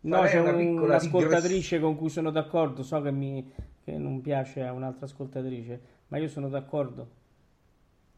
No, 0.05 0.23
c'è 0.23 0.39
una 0.39 0.53
un'ascoltatrice 0.53 1.81
con 1.81 1.97
cui 1.97 2.11
sono 2.11 2.31
d'accordo, 2.31 2.83
so 2.83 3.01
che, 3.01 3.11
mi, 3.11 3.51
che 3.83 3.97
non 3.97 4.21
piace 4.21 4.62
a 4.62 4.73
un'altra 4.73 5.07
ascoltatrice, 5.07 5.81
ma 6.09 6.19
io 6.19 6.29
sono 6.29 6.49
d'accordo. 6.49 7.23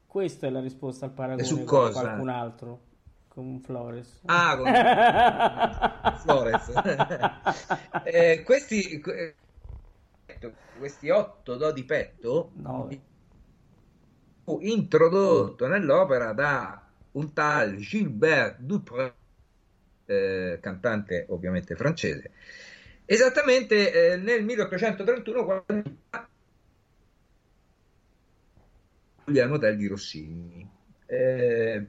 Questa 0.06 0.46
è 0.48 0.50
la 0.50 0.60
risposta 0.60 1.04
al 1.04 1.12
paragone 1.12 1.44
su 1.44 1.58
con 1.58 1.64
cosa? 1.64 2.00
qualcun 2.00 2.28
altro, 2.28 2.80
con 3.36 3.60
Flores. 3.60 4.20
Ah, 4.28 4.56
con 4.56 4.66
Flores. 6.22 6.70
Eh, 8.04 8.42
questi, 8.44 9.00
que- 9.00 9.36
questi 10.78 11.10
otto 11.10 11.56
do 11.56 11.72
di 11.72 11.84
petto 11.84 12.52
Nove. 12.54 13.00
fu 14.44 14.60
introdotto 14.60 15.66
nell'opera 15.66 16.32
da 16.32 16.90
un 17.12 17.32
tal 17.32 17.76
Gilbert 17.76 18.60
Dupré, 18.60 19.16
eh, 20.06 20.58
cantante 20.60 21.26
ovviamente 21.30 21.74
francese, 21.76 22.32
esattamente 23.04 24.12
eh, 24.12 24.16
nel 24.16 24.44
1831 24.44 25.44
quando 25.44 25.64
Giuliano 29.24 29.58
Tell 29.58 29.76
di 29.76 29.86
Rossini. 29.86 30.68
Eh, 31.06 31.86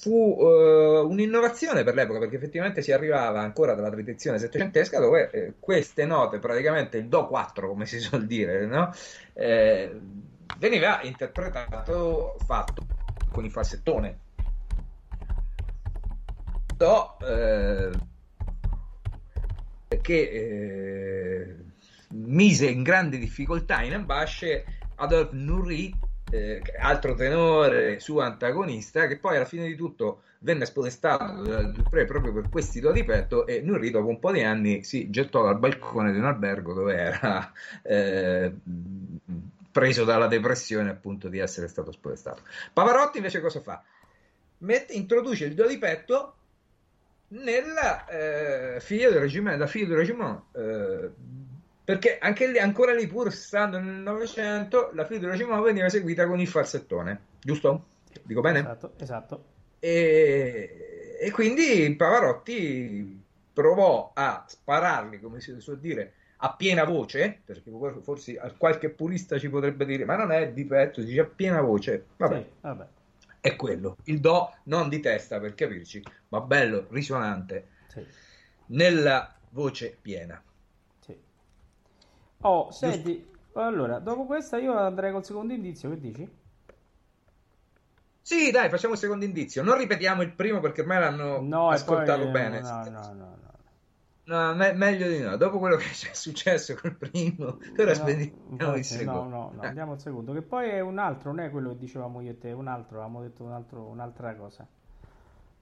fu 0.00 0.36
eh, 0.40 1.00
un'innovazione 1.00 1.84
per 1.84 1.94
l'epoca 1.94 2.18
perché 2.18 2.36
effettivamente 2.36 2.82
si 2.82 2.92
arrivava 2.92 3.40
ancora 3.40 3.74
dalla 3.74 3.90
tradizione 3.90 4.38
settecentesca 4.38 4.98
dove 4.98 5.30
eh, 5.30 5.54
queste 5.58 6.06
note, 6.06 6.38
praticamente 6.38 6.98
il 6.98 7.08
Do 7.08 7.26
4 7.26 7.68
come 7.68 7.86
si 7.86 7.98
suol 7.98 8.26
dire, 8.26 8.66
no? 8.66 8.92
Eh, 9.34 9.98
veniva 10.58 11.00
interpretato, 11.02 12.36
fatto 12.44 12.86
con 13.30 13.44
il 13.44 13.50
falsettone. 13.50 14.18
Do 16.76 17.18
eh, 17.20 17.90
che 20.00 20.20
eh, 20.20 21.56
mise 22.10 22.66
in 22.66 22.82
grande 22.82 23.18
difficoltà 23.18 23.82
in 23.82 23.94
ambasce 23.94 24.64
Adolphe 24.96 25.36
Nourri, 25.36 25.94
eh, 26.30 26.62
altro 26.78 27.14
tenore 27.14 28.00
suo 28.00 28.20
antagonista, 28.20 29.06
che 29.06 29.18
poi 29.18 29.36
alla 29.36 29.44
fine 29.44 29.66
di 29.66 29.74
tutto 29.74 30.22
venne 30.40 30.66
spodestato 30.66 31.42
dal 31.42 31.72
Dupré 31.72 32.04
proprio 32.04 32.32
per 32.32 32.48
questi 32.48 32.80
do 32.80 32.92
di 32.92 33.04
petto 33.04 33.46
e 33.46 33.60
Nourri 33.60 33.90
dopo 33.90 34.08
un 34.08 34.18
po' 34.18 34.30
di 34.30 34.42
anni 34.42 34.84
si 34.84 35.10
gettò 35.10 35.42
dal 35.42 35.58
balcone 35.58 36.12
di 36.12 36.18
un 36.18 36.24
albergo 36.24 36.74
dove 36.74 36.94
era 36.94 37.52
eh, 37.82 38.52
preso 39.70 40.04
dalla 40.04 40.26
depressione 40.26 40.90
appunto 40.90 41.28
di 41.28 41.38
essere 41.38 41.68
stato 41.68 41.92
spodestato. 41.92 42.42
Pavarotti 42.72 43.18
invece 43.18 43.40
cosa 43.40 43.60
fa? 43.60 43.82
Mette- 44.58 44.92
introduce 44.92 45.44
il 45.44 45.54
do 45.54 45.66
di 45.66 45.78
petto 45.78 46.34
nella 47.28 48.06
eh, 48.06 48.80
figlia 48.80 49.10
del 49.10 49.20
regime, 49.20 49.56
la 49.56 49.66
figlia 49.66 49.88
del 49.88 49.96
regime, 49.98 50.42
eh, 50.52 51.10
perché 51.88 52.18
anche 52.18 52.46
lì, 52.46 52.58
ancora 52.58 52.92
lì, 52.92 53.06
pur 53.06 53.32
stando 53.32 53.78
nel 53.78 53.94
Novecento, 53.94 54.90
la 54.92 55.06
figlia 55.06 55.20
del 55.20 55.30
regime 55.30 55.58
veniva 55.62 55.86
eseguita 55.86 56.26
con 56.26 56.38
il 56.38 56.46
falsettone, 56.46 57.18
giusto? 57.40 57.86
Dico 58.24 58.42
bene? 58.42 58.58
Esatto, 58.58 58.92
esatto. 58.98 59.44
E, 59.78 61.16
e 61.18 61.30
quindi 61.30 61.94
Pavarotti 61.96 63.24
provò 63.54 64.10
a 64.12 64.44
spararli, 64.46 65.18
come 65.18 65.40
si 65.40 65.58
suol 65.60 65.78
dire, 65.78 66.12
a 66.36 66.52
piena 66.54 66.84
voce, 66.84 67.40
perché 67.42 67.70
forse 68.02 68.38
qualche 68.58 68.90
purista 68.90 69.38
ci 69.38 69.48
potrebbe 69.48 69.86
dire, 69.86 70.04
ma 70.04 70.16
non 70.16 70.30
è 70.30 70.52
di 70.52 70.66
petto, 70.66 71.00
si 71.00 71.06
dice 71.06 71.20
a 71.20 71.24
piena 71.24 71.62
voce. 71.62 72.04
Vabbè, 72.18 72.36
Sì, 72.36 72.50
vabbè. 72.60 72.86
è 73.40 73.56
quello. 73.56 73.96
Il 74.04 74.20
do 74.20 74.54
non 74.64 74.90
di 74.90 75.00
testa, 75.00 75.40
per 75.40 75.54
capirci, 75.54 76.02
ma 76.28 76.42
bello, 76.42 76.86
risonante, 76.90 77.68
Sì, 77.86 78.04
nella 78.66 79.34
voce 79.52 79.96
piena. 80.02 80.42
Oh, 82.40 82.70
senti, 82.72 83.24
allora, 83.54 83.98
dopo 84.00 84.24
questa 84.26 84.58
io 84.58 84.76
andrei 84.76 85.12
col 85.12 85.24
secondo 85.24 85.52
indizio, 85.52 85.88
che 85.90 86.00
dici? 86.00 86.28
Sì, 88.22 88.50
dai, 88.50 88.68
facciamo 88.68 88.92
il 88.92 88.98
secondo 89.00 89.24
indizio. 89.24 89.62
Non 89.62 89.76
ripetiamo 89.78 90.22
il 90.22 90.34
primo 90.34 90.60
perché 90.60 90.82
ormai 90.82 91.00
l'hanno 91.00 91.52
No, 91.52 91.62
ascoltato 91.66 92.28
poi... 92.28 92.28
bene. 92.28 92.60
No, 92.60 92.84
no, 92.90 93.14
no, 93.14 93.36
no. 93.36 93.52
No, 94.26 94.54
me- 94.54 94.72
meglio 94.74 95.08
di 95.08 95.18
no. 95.20 95.36
Dopo 95.36 95.58
quello 95.58 95.76
che 95.76 95.86
è 95.90 96.14
successo 96.14 96.74
col 96.74 96.96
primo, 96.96 97.58
ora 97.78 97.94
No, 97.94 98.02
vediamo 98.02 98.76
il 98.76 98.84
secondo. 98.84 99.26
No, 99.26 99.28
no, 99.28 99.50
no, 99.54 99.62
Eh. 99.62 99.68
andiamo 99.68 99.92
al 99.92 100.00
secondo, 100.00 100.32
che 100.32 100.42
poi 100.42 100.68
è 100.68 100.80
un 100.80 100.98
altro, 100.98 101.30
non 101.32 101.40
è 101.44 101.50
quello 101.50 101.70
che 101.70 101.78
dicevamo 101.78 102.20
io 102.20 102.32
e 102.32 102.38
te, 102.38 102.52
un 102.52 102.66
altro, 102.68 102.98
avevamo 102.98 103.22
detto 103.22 103.42
un 103.44 103.52
altro, 103.52 103.84
un'altra 103.86 104.34
cosa. 104.36 104.66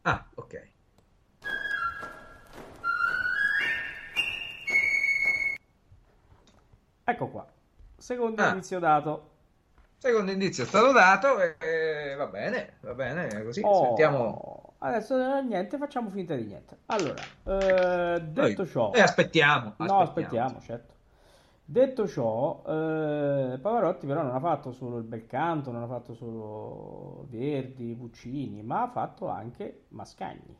Ah, 0.04 0.30
ok. 0.36 0.54
Ecco 7.08 7.28
qua, 7.28 7.46
secondo 7.96 8.42
Ah. 8.42 8.48
indizio 8.48 8.80
dato. 8.80 9.30
Secondo 9.98 10.32
indizio 10.32 10.64
è 10.64 10.66
stato 10.66 10.90
dato 10.92 11.40
e 11.40 11.54
e 11.60 12.14
va 12.16 12.26
bene, 12.26 12.74
va 12.80 12.94
bene, 12.94 13.44
così 13.44 13.60
Oh, 13.64 13.84
sentiamo. 13.84 14.74
Adesso 14.78 15.38
eh, 15.38 15.42
niente, 15.42 15.78
facciamo 15.78 16.10
finta 16.10 16.34
di 16.34 16.44
niente. 16.46 16.78
Allora, 16.86 17.22
eh, 17.44 18.20
detto 18.20 18.62
Noi- 18.62 18.66
ciò, 18.66 18.90
noi 18.90 19.00
aspettiamo, 19.00 19.74
no, 19.78 19.98
aspettiamo, 20.00 20.60
certo. 20.60 20.94
Detto 21.64 22.08
ciò, 22.08 22.62
eh, 22.66 23.58
Pavarotti 23.60 24.06
però 24.06 24.22
non 24.22 24.34
ha 24.34 24.40
fatto 24.40 24.72
solo 24.72 24.98
il 24.98 25.04
bel 25.04 25.26
canto, 25.26 25.70
non 25.70 25.82
ha 25.84 25.86
fatto 25.86 26.12
solo 26.14 27.26
Verdi, 27.30 27.94
Puccini, 27.94 28.62
ma 28.62 28.82
ha 28.82 28.88
fatto 28.88 29.28
anche 29.28 29.84
Mascagni. 29.88 30.56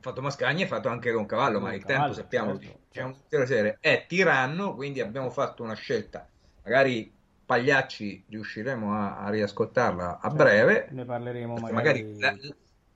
Ha 0.00 0.08
fatto 0.08 0.22
Mascagni 0.22 0.62
e 0.62 0.64
ha 0.64 0.68
fatto 0.68 0.88
anche 0.88 1.12
con 1.12 1.26
Cavallo, 1.26 1.60
ma 1.60 1.74
il 1.74 1.84
tempo 1.84 2.14
sappiamo, 2.14 2.58
certo, 2.58 2.78
certo. 2.90 3.18
tutte 3.20 3.38
le 3.38 3.46
sere, 3.46 3.76
è 3.80 4.06
tiranno, 4.08 4.74
quindi 4.74 5.02
abbiamo 5.02 5.28
fatto 5.28 5.62
una 5.62 5.74
scelta. 5.74 6.26
Magari 6.62 7.12
Pagliacci 7.44 8.24
riusciremo 8.30 8.94
a, 8.94 9.18
a 9.18 9.28
riascoltarla 9.28 10.18
a 10.18 10.20
Certo, 10.20 10.36
breve. 10.36 10.88
Ne 10.92 11.04
parleremo 11.04 11.54
magari. 11.58 11.74
magari 11.74 12.18
la- 12.18 12.34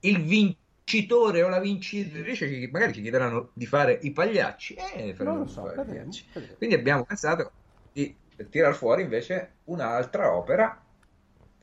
il 0.01 0.23
vincitore 0.23 1.43
o 1.43 1.49
la 1.49 1.61
vincitrice 1.61 2.49
ci- 2.49 2.69
magari 2.73 2.95
ci 2.95 3.03
chiederanno 3.03 3.51
di 3.53 3.67
fare 3.67 3.99
i 4.03 4.13
pagliacci 4.13 4.75
e 4.75 5.15
Non 5.19 5.39
lo 5.41 5.47
so, 5.47 5.63
vedremo, 5.63 6.11
vedremo. 6.33 6.57
Quindi 6.57 6.75
abbiamo 6.75 7.05
pensato 7.05 7.53
di 7.93 8.17
tirar 8.49 8.75
fuori 8.75 9.03
invece 9.03 9.59
un'altra 9.65 10.35
opera 10.35 10.84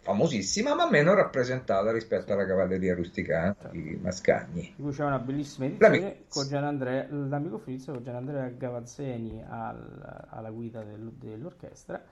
famosissima 0.01 0.73
ma 0.73 0.89
meno 0.89 1.13
rappresentata 1.13 1.91
rispetto 1.91 2.33
alla 2.33 2.45
cavalleria 2.45 2.95
rusticana 2.95 3.55
di 3.71 3.97
Mascagni. 4.01 4.73
Di 4.75 4.81
cui 4.81 4.91
c'è 4.91 5.05
una 5.05 5.19
bellissima 5.19 5.67
edizione 5.67 6.23
con 6.27 6.47
Gianandrea, 6.47 7.07
l'amico 7.09 7.59
Fritz 7.59 7.85
con 7.85 8.03
Gianandrea 8.03 8.47
Gavazzeni 8.49 9.43
al- 9.47 10.25
alla 10.29 10.49
guida 10.49 10.81
del- 10.83 11.11
dell'orchestra 11.13 12.03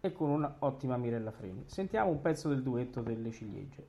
e 0.00 0.12
con 0.12 0.30
un'ottima 0.30 0.96
Mirella 0.96 1.30
Freni. 1.30 1.64
Sentiamo 1.66 2.10
un 2.10 2.20
pezzo 2.20 2.48
del 2.48 2.62
duetto 2.62 3.00
delle 3.00 3.30
ciliegie. 3.30 3.86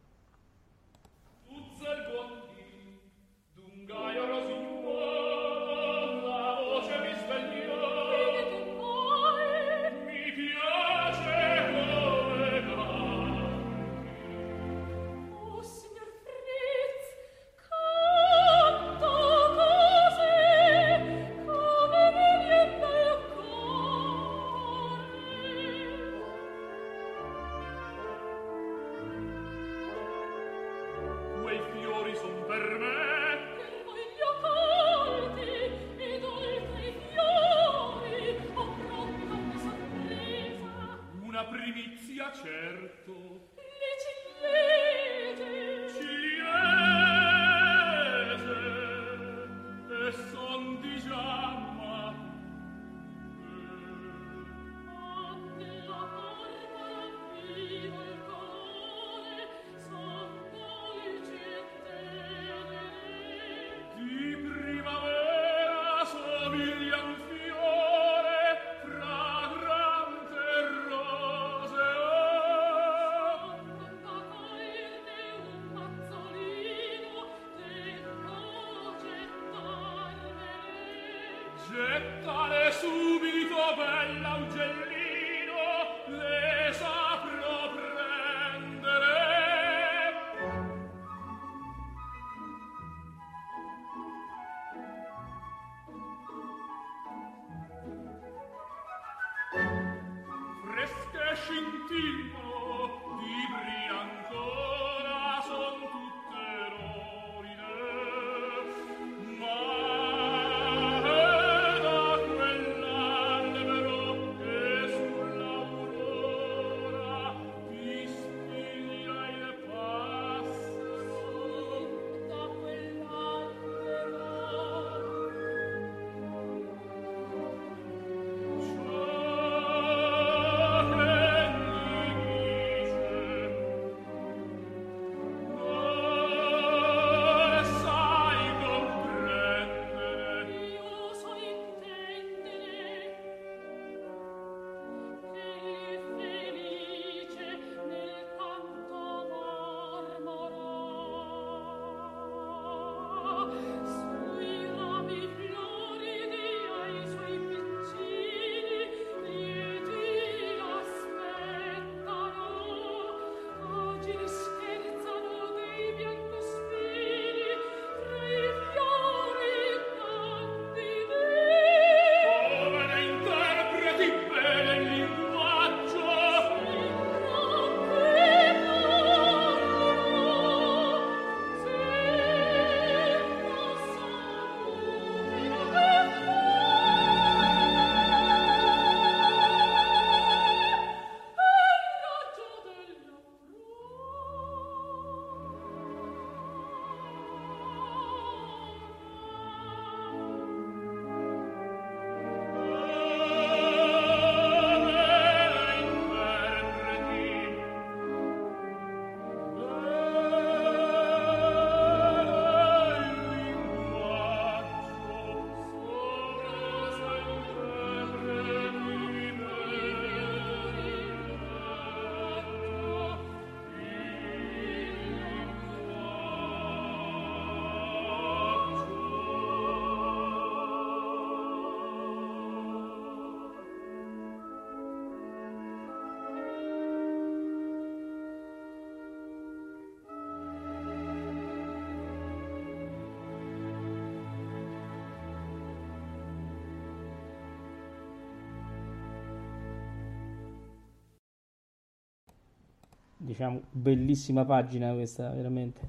Diciamo, 253.32 253.62
bellissima 253.72 254.44
pagina 254.44 254.92
questa, 254.92 255.30
veramente. 255.30 255.80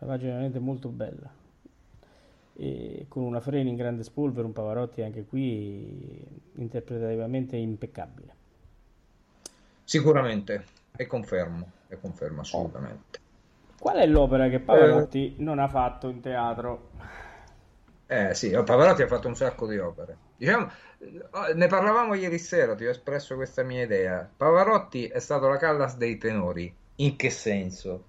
Una 0.00 0.10
pagina 0.10 0.32
veramente 0.32 0.58
molto 0.58 0.90
bella. 0.90 1.30
E 2.52 3.06
con 3.08 3.22
una 3.22 3.40
Freni 3.40 3.70
in 3.70 3.76
grande 3.76 4.02
spolvero, 4.02 4.46
un 4.46 4.52
Pavarotti 4.52 5.00
anche 5.00 5.24
qui 5.24 6.22
interpretativamente 6.56 7.56
impeccabile. 7.56 8.34
Sicuramente, 9.82 10.66
e 10.94 11.06
confermo, 11.06 11.70
e 11.88 11.98
confermo 11.98 12.42
assolutamente. 12.42 13.18
Qual 13.78 13.96
è 13.96 14.06
l'opera 14.06 14.50
che 14.50 14.60
Pavarotti 14.60 15.36
non 15.38 15.60
ha 15.60 15.68
fatto 15.68 16.10
in 16.10 16.20
teatro? 16.20 16.90
Eh 18.08 18.34
sì, 18.34 18.50
Pavarotti 18.50 19.00
ha 19.00 19.06
fatto 19.06 19.28
un 19.28 19.36
sacco 19.36 19.66
di 19.66 19.78
opere. 19.78 20.16
Diciamo, 20.36 20.66
eh, 20.66 20.70
ne 21.54 21.66
parlavamo 21.66 22.14
ieri 22.14 22.38
sera, 22.38 22.74
ti 22.74 22.86
ho 22.86 22.90
espresso 22.90 23.34
questa 23.34 23.62
mia 23.62 23.82
idea. 23.82 24.28
Pavarotti 24.36 25.06
è 25.06 25.18
stato 25.18 25.48
la 25.48 25.56
Callas 25.56 25.96
dei 25.96 26.18
tenori. 26.18 26.74
In 26.96 27.16
che 27.16 27.30
senso 27.30 28.04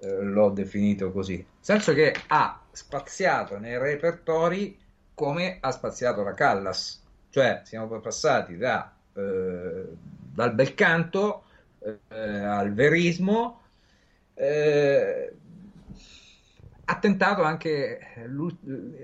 eh, 0.00 0.22
l'ho 0.22 0.50
definito 0.50 1.12
così? 1.12 1.36
Nel 1.36 1.46
senso 1.60 1.92
che 1.94 2.14
ha 2.28 2.60
spaziato 2.70 3.58
nei 3.58 3.78
repertori 3.78 4.78
come 5.14 5.58
ha 5.60 5.70
spaziato 5.70 6.22
la 6.22 6.34
Callas. 6.34 7.02
Cioè, 7.30 7.62
siamo 7.64 7.86
passati 8.00 8.56
da, 8.56 8.92
eh, 9.14 9.84
dal 10.32 10.54
bel 10.54 10.74
canto 10.74 11.44
eh, 11.80 11.96
al 12.16 12.72
verismo. 12.72 13.62
eh, 14.34 15.32
ha 16.90 16.98
tentato 16.98 17.42
anche 17.42 18.00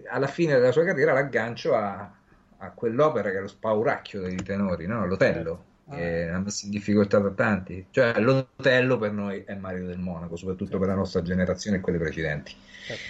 alla 0.08 0.26
fine 0.26 0.54
della 0.54 0.72
sua 0.72 0.84
carriera 0.84 1.12
l'aggancio 1.12 1.74
a, 1.74 2.10
a 2.58 2.70
quell'opera 2.70 3.30
che 3.30 3.38
è 3.38 3.40
lo 3.40 3.48
spauracchio 3.48 4.20
dei 4.22 4.36
tenori, 4.36 4.86
no? 4.86 5.06
L'Otello, 5.06 5.72
Ah. 5.86 5.96
che 5.96 6.28
ha 6.30 6.38
messo 6.38 6.64
in 6.64 6.70
difficoltà 6.70 7.18
da 7.18 7.30
tanti. 7.30 7.86
Cioè, 7.90 8.18
l'Otello 8.18 8.96
per 8.96 9.12
noi 9.12 9.44
è 9.44 9.54
Mario 9.54 9.86
del 9.86 9.98
Monaco, 9.98 10.36
soprattutto 10.36 10.78
per 10.78 10.88
la 10.88 10.94
nostra 10.94 11.20
generazione 11.20 11.76
e 11.76 11.80
quelle 11.80 11.98
precedenti. 11.98 12.56
Certo. 12.86 13.02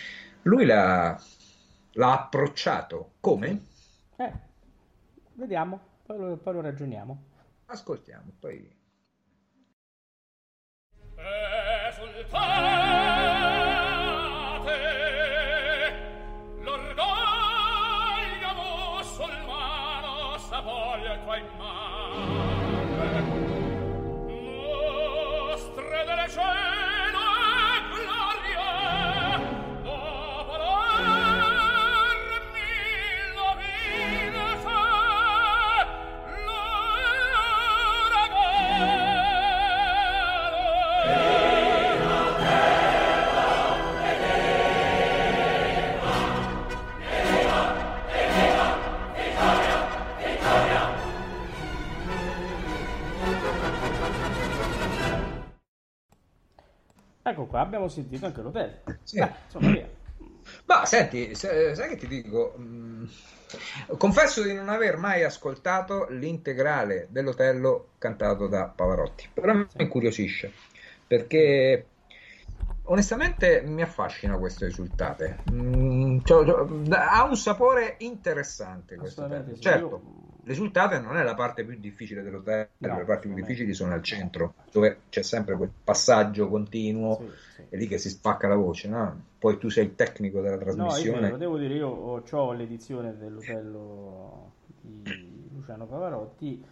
Lui 0.43 0.65
l'ha, 0.65 1.17
l'ha 1.93 2.13
approcciato 2.13 3.13
come? 3.21 3.67
Eh, 4.17 4.33
vediamo, 5.35 5.81
poi 6.05 6.19
lo, 6.19 6.37
poi 6.37 6.55
lo 6.55 6.61
ragioniamo. 6.63 7.25
Ascoltiamo, 7.67 8.33
poi 8.41 8.73
Esultate, 11.17 12.84
Ecco 57.35 57.47
qua, 57.47 57.61
abbiamo 57.61 57.89
sentito 57.89 58.27
anche 58.27 58.43
l'hotel. 58.43 58.81
Sì. 59.03 59.19
Beh, 59.19 59.33
insomma, 59.45 59.71
via. 59.73 59.89
Ma 60.67 60.87
senti, 60.87 61.35
se- 61.35 61.75
sai 61.75 61.89
che 61.89 61.97
ti 61.97 62.07
dico? 62.07 62.55
Mm, 62.59 63.05
confesso 63.99 64.43
di 64.43 64.53
non 64.53 64.69
aver 64.69 64.97
mai 64.97 65.25
ascoltato 65.25 66.07
l'integrale 66.11 67.09
dell'Otello 67.11 67.93
cantato 67.99 68.47
da 68.47 68.69
Pavarotti, 68.69 69.29
però 69.33 69.53
mi 69.55 69.67
incuriosisce 69.79 70.53
perché 71.07 71.89
onestamente 72.85 73.63
mi 73.63 73.83
affascina 73.83 74.39
questo 74.39 74.65
esultate. 74.65 75.41
Mm, 75.49 76.19
cioè- 76.25 76.45
cioè, 76.47 76.99
ha 76.99 77.25
un 77.25 77.37
sapore 77.37 77.97
interessante 77.99 78.97
questo 78.97 79.27
sì. 79.29 79.61
Certo, 79.61 79.89
Io- 79.89 80.03
l'esultate 80.45 80.99
non 81.01 81.17
è 81.17 81.23
la 81.23 81.35
parte 81.35 81.65
più 81.65 81.79
difficile 81.79 82.23
dell'Otello, 82.23 82.69
No, 82.81 82.99
le 82.99 83.05
parti 83.05 83.27
più 83.29 83.37
difficili 83.37 83.75
sono 83.75 83.93
al 83.95 84.03
centro, 84.03 84.55
dove 84.71 85.03
c'è 85.09 85.23
sempre 85.23 85.57
quel 85.57 85.73
passaggio 85.83 86.49
continuo. 86.49 87.17
Sì, 87.17 87.33
sì. 87.49 87.63
È 87.69 87.77
lì 87.77 87.87
che 87.89 87.99
si 87.99 88.09
spacca 88.09 88.47
la 88.49 88.55
voce, 88.55 88.89
no? 88.89 89.31
Poi 89.39 89.59
tu 89.59 89.69
sei 89.69 89.87
il 89.87 89.95
tecnico 89.97 90.41
della 90.41 90.59
No, 90.67 90.93
trasmissione. 90.93 91.29
vero, 91.29 91.37
devo 91.37 91.57
dire, 91.59 91.75
io 91.75 91.89
ho, 91.89 92.23
c'ho 92.23 92.53
l'edizione 92.53 93.17
dell'Otello 93.17 94.53
di 94.81 95.49
Luciano 95.53 95.87
Pavarotti. 95.87 96.65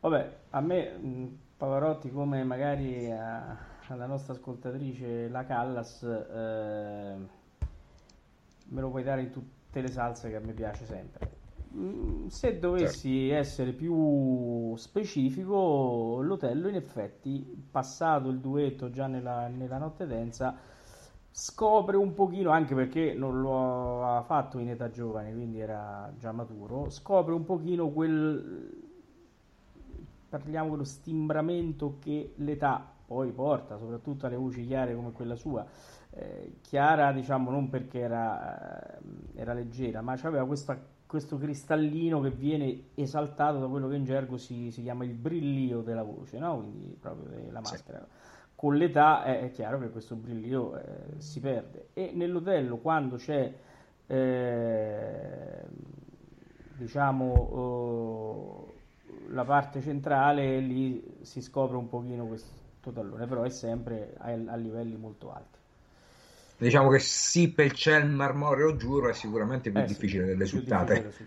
Vabbè, 0.00 0.36
a 0.50 0.60
me 0.60 1.38
Pavarotti, 1.56 2.10
come 2.10 2.44
magari 2.44 3.10
a- 3.10 3.56
alla 3.88 4.06
nostra 4.06 4.32
ascoltatrice 4.34 5.28
la 5.28 5.44
Callas, 5.44 6.02
eh, 6.02 7.16
me 8.70 8.80
lo 8.80 8.90
puoi 8.90 9.02
dare 9.02 9.22
in 9.22 9.30
tutte 9.30 9.80
le 9.80 9.88
salse 9.90 10.28
che 10.30 10.36
a 10.36 10.40
me 10.40 10.52
piace 10.52 10.84
sempre. 10.84 11.37
Mm, 11.74 12.26
Se 12.28 12.58
dovessi 12.58 13.28
essere 13.30 13.72
più 13.72 14.74
specifico, 14.76 16.20
l'Otello 16.22 16.68
in 16.68 16.74
effetti, 16.76 17.66
passato 17.70 18.28
il 18.28 18.38
duetto 18.40 18.90
già 18.90 19.06
nella, 19.06 19.48
nella 19.48 19.76
notte 19.78 20.06
densa, 20.06 20.56
scopre 21.30 21.96
un 21.96 22.14
pochino, 22.14 22.50
anche 22.50 22.74
perché 22.74 23.12
non 23.14 23.40
lo 23.40 24.04
ha 24.04 24.22
fatto 24.22 24.58
in 24.58 24.70
età 24.70 24.90
giovane, 24.90 25.32
quindi 25.32 25.60
era 25.60 26.10
già 26.18 26.32
maturo, 26.32 26.88
scopre 26.90 27.34
un 27.34 27.44
pochino 27.44 27.90
quel, 27.90 28.86
parliamo 30.28 30.70
dello 30.70 30.84
stimbramento 30.84 31.98
che 32.00 32.34
l'età 32.36 32.86
poi 33.06 33.32
porta, 33.32 33.78
soprattutto 33.78 34.26
alle 34.26 34.36
voci 34.36 34.66
chiare 34.66 34.94
come 34.94 35.12
quella 35.12 35.34
sua. 35.34 35.66
Eh, 36.10 36.58
chiara, 36.60 37.12
diciamo, 37.12 37.50
non 37.50 37.68
perché 37.70 38.00
era, 38.00 38.98
eh, 38.98 39.00
era 39.34 39.54
leggera, 39.54 40.02
ma 40.02 40.12
aveva 40.22 40.44
questa- 40.46 40.78
questo 41.08 41.38
cristallino 41.38 42.20
che 42.20 42.30
viene 42.30 42.90
esaltato 42.94 43.58
da 43.58 43.66
quello 43.66 43.88
che 43.88 43.96
in 43.96 44.04
gergo 44.04 44.36
si, 44.36 44.70
si 44.70 44.82
chiama 44.82 45.04
il 45.04 45.14
brillio 45.14 45.80
della 45.82 46.04
voce, 46.04 46.38
no? 46.38 46.58
Quindi 46.58 46.96
proprio 47.00 47.28
Sì. 47.60 47.60
maschera. 47.60 48.06
Con 48.54 48.76
l'età 48.76 49.24
è, 49.24 49.40
è 49.42 49.50
chiaro 49.50 49.78
che 49.80 49.90
questo 49.90 50.16
brillio 50.16 50.76
eh, 50.76 51.20
si 51.20 51.40
perde. 51.40 51.88
E 51.94 52.12
nell'Otello, 52.14 52.78
quando 52.78 53.16
c'è, 53.16 53.52
eh, 54.06 55.64
diciamo, 56.76 58.74
eh, 59.06 59.32
la 59.32 59.44
parte 59.44 59.80
centrale, 59.80 60.60
lì 60.60 61.18
si 61.22 61.40
scopre 61.40 61.76
un 61.76 61.88
pochino 61.88 62.26
questo 62.26 62.92
tallone, 62.92 63.26
però 63.26 63.42
è 63.42 63.50
sempre 63.50 64.14
a, 64.18 64.26
a 64.30 64.56
livelli 64.56 64.96
molto 64.96 65.32
alti. 65.32 65.57
Diciamo 66.58 66.90
che 66.90 66.98
sì, 66.98 67.52
per 67.52 67.66
il 67.66 67.72
ciel 67.72 68.08
marmoreo 68.08 68.74
giuro 68.76 69.08
è 69.08 69.12
sicuramente 69.12 69.70
più 69.70 69.80
Eh 69.80 69.86
sì, 69.86 69.94
difficile 69.94 70.24
difficile 70.24 70.24
delle 70.26 70.44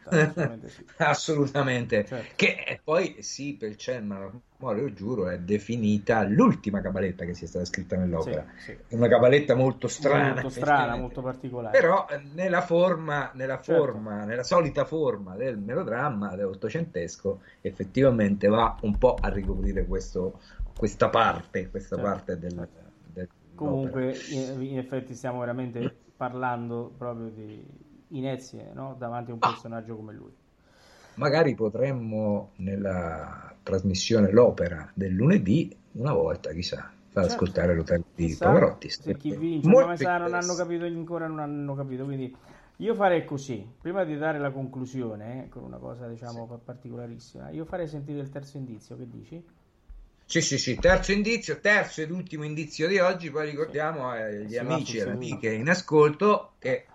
assolutamente 0.09 0.69
sì. 0.69 0.85
Assolutamente. 0.97 2.05
Certo. 2.05 2.33
Che 2.35 2.63
eh, 2.67 2.81
poi 2.83 3.23
sì, 3.23 3.55
per 3.55 3.69
il 3.69 3.77
ciel 3.77 4.03
marmoreo 4.03 4.91
giuro 4.93 5.29
è 5.29 5.39
definita 5.39 6.23
l'ultima 6.23 6.81
cabaletta 6.81 7.23
che 7.25 7.33
sia 7.33 7.47
stata 7.47 7.63
scritta 7.65 7.95
nell'opera. 7.95 8.45
Sì, 8.57 8.63
sì. 8.63 8.77
È 8.87 8.95
una 8.95 9.07
cabaletta 9.07 9.55
molto 9.55 9.87
strana, 9.87 10.41
molto 10.41 10.49
strana, 10.49 10.95
molto 10.97 11.21
particolare. 11.21 11.79
Però 11.79 12.07
eh, 12.09 12.19
nella 12.33 12.61
forma, 12.61 13.31
nella 13.33 13.61
Certo. 13.61 13.73
forma, 13.73 14.25
nella 14.25 14.43
solita 14.43 14.83
forma 14.85 15.35
del 15.35 15.57
melodramma 15.57 16.35
dell'ottocentesco, 16.35 17.41
effettivamente 17.61 18.47
va 18.47 18.77
un 18.81 18.97
po' 18.97 19.15
a 19.15 19.29
ricoprire 19.29 19.85
questo, 19.85 20.41
questa 20.75 21.09
parte, 21.09 21.69
questa 21.69 21.95
Certo, 21.95 22.09
parte 22.09 22.37
del, 22.37 22.53
certo. 22.53 22.73
del- 22.73 22.80
Comunque, 23.61 24.11
in, 24.29 24.61
in 24.61 24.77
effetti 24.77 25.13
stiamo 25.13 25.39
veramente 25.39 25.95
parlando 26.17 26.91
proprio 26.97 27.29
di 27.29 27.63
inezie, 28.09 28.71
no? 28.73 28.95
Davanti 28.97 29.31
a 29.31 29.33
un 29.35 29.41
personaggio 29.41 29.95
come 29.95 30.13
lui. 30.13 30.31
Magari 31.15 31.53
potremmo 31.55 32.51
nella 32.57 33.53
trasmissione 33.63 34.31
L'Opera 34.31 34.89
del 34.95 35.13
lunedì, 35.13 35.75
una 35.93 36.13
volta, 36.13 36.51
chissà, 36.51 36.91
far 37.09 37.23
Certo. 37.23 37.35
ascoltare 37.35 37.75
l'hotel 37.75 38.03
di 38.15 38.25
Chissà 38.27 38.45
Pavarotti. 38.45 38.89
se 38.89 39.17
chi 39.17 39.31
vince, 39.33 39.69
come 39.69 39.97
sa, 39.97 40.17
non 40.17 40.33
hanno 40.33 40.55
capito 40.55 40.85
ancora, 40.85 41.27
non 41.27 41.39
hanno 41.39 41.75
capito. 41.75 42.05
Quindi 42.05 42.35
io 42.77 42.95
farei 42.95 43.25
così, 43.25 43.67
prima 43.79 44.03
di 44.03 44.17
dare 44.17 44.39
la 44.39 44.51
conclusione, 44.51 45.45
eh, 45.45 45.49
con 45.49 45.63
una 45.63 45.77
cosa 45.77 46.07
diciamo 46.07 46.47
pa- 46.47 46.57
particolarissima, 46.57 47.49
io 47.49 47.65
farei 47.65 47.87
sentire 47.87 48.19
il 48.19 48.29
terzo 48.29 48.57
indizio, 48.57 48.97
che 48.97 49.07
dici? 49.09 49.43
Sì, 50.31 50.39
sì, 50.39 50.57
sì, 50.57 50.77
terzo 50.79 51.11
indizio, 51.11 51.59
terzo 51.59 52.01
ed 52.01 52.09
ultimo 52.09 52.45
indizio 52.45 52.87
di 52.87 52.99
oggi, 52.99 53.29
poi 53.29 53.49
ricordiamo 53.49 54.07
agli 54.07 54.55
va 54.55 54.61
amici 54.61 54.97
e 54.97 55.01
alle 55.01 55.11
amiche 55.11 55.51
in 55.51 55.67
ascolto 55.67 56.53
che 56.57 56.85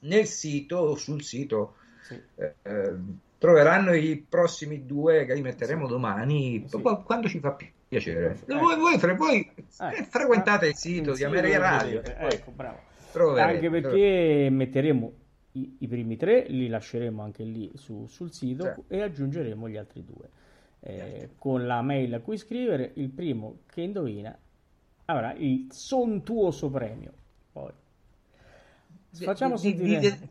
nel 0.00 0.26
sito 0.26 0.76
o 0.76 0.94
sul 0.94 1.22
sito 1.22 1.76
Sì. 2.02 2.20
eh, 2.34 2.54
eh, 2.64 2.94
troveranno 3.38 3.94
i 3.94 4.22
prossimi 4.28 4.84
due 4.84 5.24
che 5.24 5.32
li 5.32 5.40
metteremo 5.40 5.86
Sì. 5.86 5.90
domani, 5.90 6.64
Sì. 6.68 6.78
quando 7.02 7.28
ci 7.28 7.38
fa 7.38 7.52
pi- 7.52 7.72
piacere. 7.88 8.36
Ecco. 8.46 8.58
Voi, 8.58 8.76
voi, 8.76 8.98
fre- 8.98 9.14
voi 9.14 9.50
Eh, 9.56 10.02
frequentate 10.10 10.66
il 10.68 10.74
sito 10.76 11.14
di 11.14 11.24
Ameria 11.24 11.58
Radio, 11.58 12.02
poi 12.02 12.14
Ecco, 12.30 12.50
bravo. 12.50 12.80
troverete, 13.10 13.54
Anche 13.54 13.70
perché 13.70 14.48
metteremo 14.50 15.12
i, 15.52 15.76
i 15.80 15.88
primi 15.88 16.18
tre, 16.18 16.44
li 16.48 16.68
lasceremo 16.68 17.22
anche 17.22 17.42
lì 17.42 17.70
su- 17.74 18.06
sul 18.06 18.30
sito 18.34 18.64
Certo. 18.64 18.84
e 18.88 19.00
aggiungeremo 19.00 19.66
gli 19.66 19.78
altri 19.78 20.04
due. 20.04 20.28
Eh, 20.88 21.30
con 21.36 21.66
la 21.66 21.82
mail 21.82 22.14
a 22.14 22.20
cui 22.20 22.38
scrivere, 22.38 22.92
il 22.94 23.08
primo 23.10 23.62
che 23.66 23.80
indovina 23.80 24.36
avrà 25.06 25.32
il 25.34 25.66
sontuoso 25.72 26.70
premio. 26.70 27.12
Poi 27.52 27.72
facciamo 29.10 29.56
di- 29.56 29.74
di- 29.74 29.88
sentire. 29.88 30.00
di- 30.18 30.28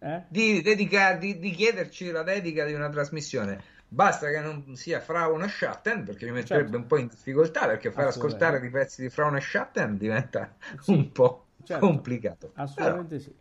eh? 0.00 0.22
di, 0.28 0.60
dedica- 0.60 1.14
di- 1.14 1.38
di 1.38 1.50
chiederci 1.50 2.10
la 2.10 2.22
dedica 2.22 2.66
di 2.66 2.74
una 2.74 2.90
trasmissione. 2.90 3.74
Basta 3.88 4.28
che 4.28 4.40
non 4.40 4.76
sia 4.76 5.00
Frauen 5.00 5.42
e 5.44 5.48
Schatten, 5.48 6.04
perché 6.04 6.26
mi 6.26 6.32
metterebbe 6.32 6.64
Certo. 6.64 6.76
un 6.76 6.86
po' 6.86 6.98
in 6.98 7.06
difficoltà, 7.06 7.66
perché 7.66 7.90
far 7.90 8.08
ascoltare 8.08 8.60
dei 8.60 8.68
pezzi 8.68 9.00
di 9.00 9.08
Frauen 9.08 9.36
e 9.36 9.40
Schatten 9.40 9.96
diventa 9.96 10.56
Sì, 10.80 10.90
un 10.90 11.10
po' 11.12 11.46
certo. 11.64 11.86
complicato. 11.86 12.48
Però 12.48 12.64
Assolutamente 12.64 13.20
sì. 13.20 13.34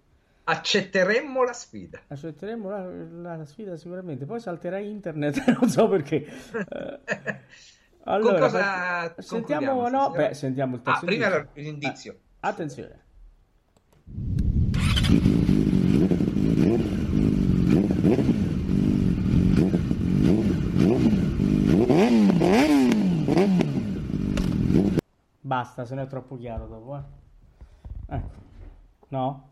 Accetteremmo 0.45 1.43
la 1.43 1.53
sfida. 1.53 1.99
Accetteremo 2.07 2.69
la, 2.69 3.35
la 3.37 3.45
sfida 3.45 3.75
sicuramente. 3.77 4.25
Poi 4.25 4.39
salterà 4.39 4.77
internet, 4.79 5.43
non 5.59 5.69
so 5.69 5.87
perché. 5.87 6.25
Eh, 6.25 7.39
allora, 8.03 8.39
cosa 8.39 8.59
fa- 9.13 9.21
sentiamo, 9.21 9.87
no, 9.89 10.11
beh, 10.11 10.33
sentiamo 10.33 10.75
il 10.75 10.81
Ah, 10.83 10.91
terzo 10.91 11.05
prima 11.05 11.25
indizio. 11.27 11.51
l'indizio. 11.61 12.11
Eh, 12.13 12.17
attenzione. 12.39 13.03
Basta, 25.41 25.85
se 25.85 25.93
no 25.95 26.01
è 26.01 26.07
troppo 26.07 26.37
chiaro 26.37 26.65
dopo, 26.67 26.95
eh. 26.97 27.01
Ecco. 28.15 28.35
No? 29.09 29.49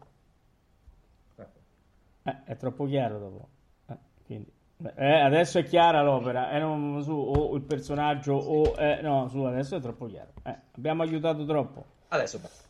Eh, 2.24 2.38
è 2.46 2.58
troppo 2.58 2.86
chiaro 2.86 3.20
dopo. 3.20 3.48
Eh, 3.90 3.98
quindi, 4.26 4.52
eh, 4.96 5.20
adesso 5.22 5.60
è 5.60 5.64
chiara 5.64 6.02
l'opera, 6.02 6.52
eh, 6.52 6.60
non, 6.60 7.02
su, 7.04 7.12
o 7.12 7.56
il 7.56 7.62
personaggio, 7.64 8.34
o 8.34 8.76
eh, 8.78 9.02
no, 9.02 9.28
su, 9.28 9.40
adesso 9.44 9.76
è 9.76 9.82
troppo 9.82 10.06
chiaro. 10.08 10.32
Eh, 10.44 10.56
abbiamo 10.76 11.04
aiutato 11.04 11.46
troppo. 11.46 11.84
Adesso 12.10 12.40
basta. 12.40 12.62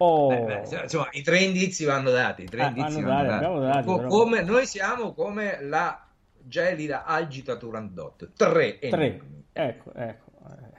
Oh, 0.00 0.32
Eh, 0.32 0.38
beh, 0.40 0.80
insomma, 0.82 1.08
i 1.10 1.22
tre 1.22 1.38
indizi 1.42 1.84
vanno 1.84 2.10
dati. 2.10 2.44
Tre 2.44 2.62
Eh, 2.62 2.66
indizi 2.68 3.00
vanno 3.02 3.06
vanno 3.08 3.16
dati, 3.16 3.26
dati. 3.28 3.44
abbiamo 3.44 3.60
dati, 3.60 3.86
però. 3.96 4.08
come, 4.08 4.42
noi 4.42 4.66
siamo 4.66 5.12
come 5.12 5.58
la 5.62 6.06
gelida 6.40 7.04
Algida 7.04 7.56
Turandot. 7.56 8.30
Tre, 8.36 8.78
tre. 8.78 9.20
Ecco, 9.52 9.92
ecco. 9.94 10.30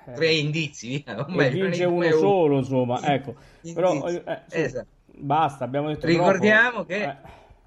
eh, 0.06 0.14
Tre 0.14 0.34
indizi. 0.34 1.04
o 1.06 1.26
meglio, 1.28 1.66
vince 1.66 1.84
uno 1.84 2.06
è 2.06 2.12
solo, 2.14 2.58
insomma, 2.60 3.02
ecco. 3.14 3.36
Indizi. 3.62 3.74
Però, 3.74 4.08
eh, 4.08 4.24
eh, 4.26 4.42
su, 4.48 4.58
Esatto. 4.58 4.88
basta, 5.18 5.66
abbiamo 5.66 5.90
detto 5.90 6.08
Ricordiamo 6.08 6.70
troppo. 6.72 6.86
che 6.86 7.04
Eh, 7.04 7.16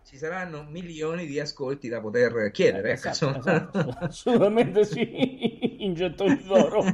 ci 0.05 0.17
saranno 0.17 0.65
milioni 0.65 1.27
di 1.27 1.39
ascolti 1.41 1.89
da 1.89 2.01
poter 2.01 2.51
chiedere. 2.51 2.93
ecco, 2.93 3.09
esatto, 3.09 3.39
esatto, 3.39 3.79
assolutamente 4.05 4.85
sì, 4.85 5.85
in 5.85 5.95
gettoni 5.95 6.43
d'oro. 6.43 6.85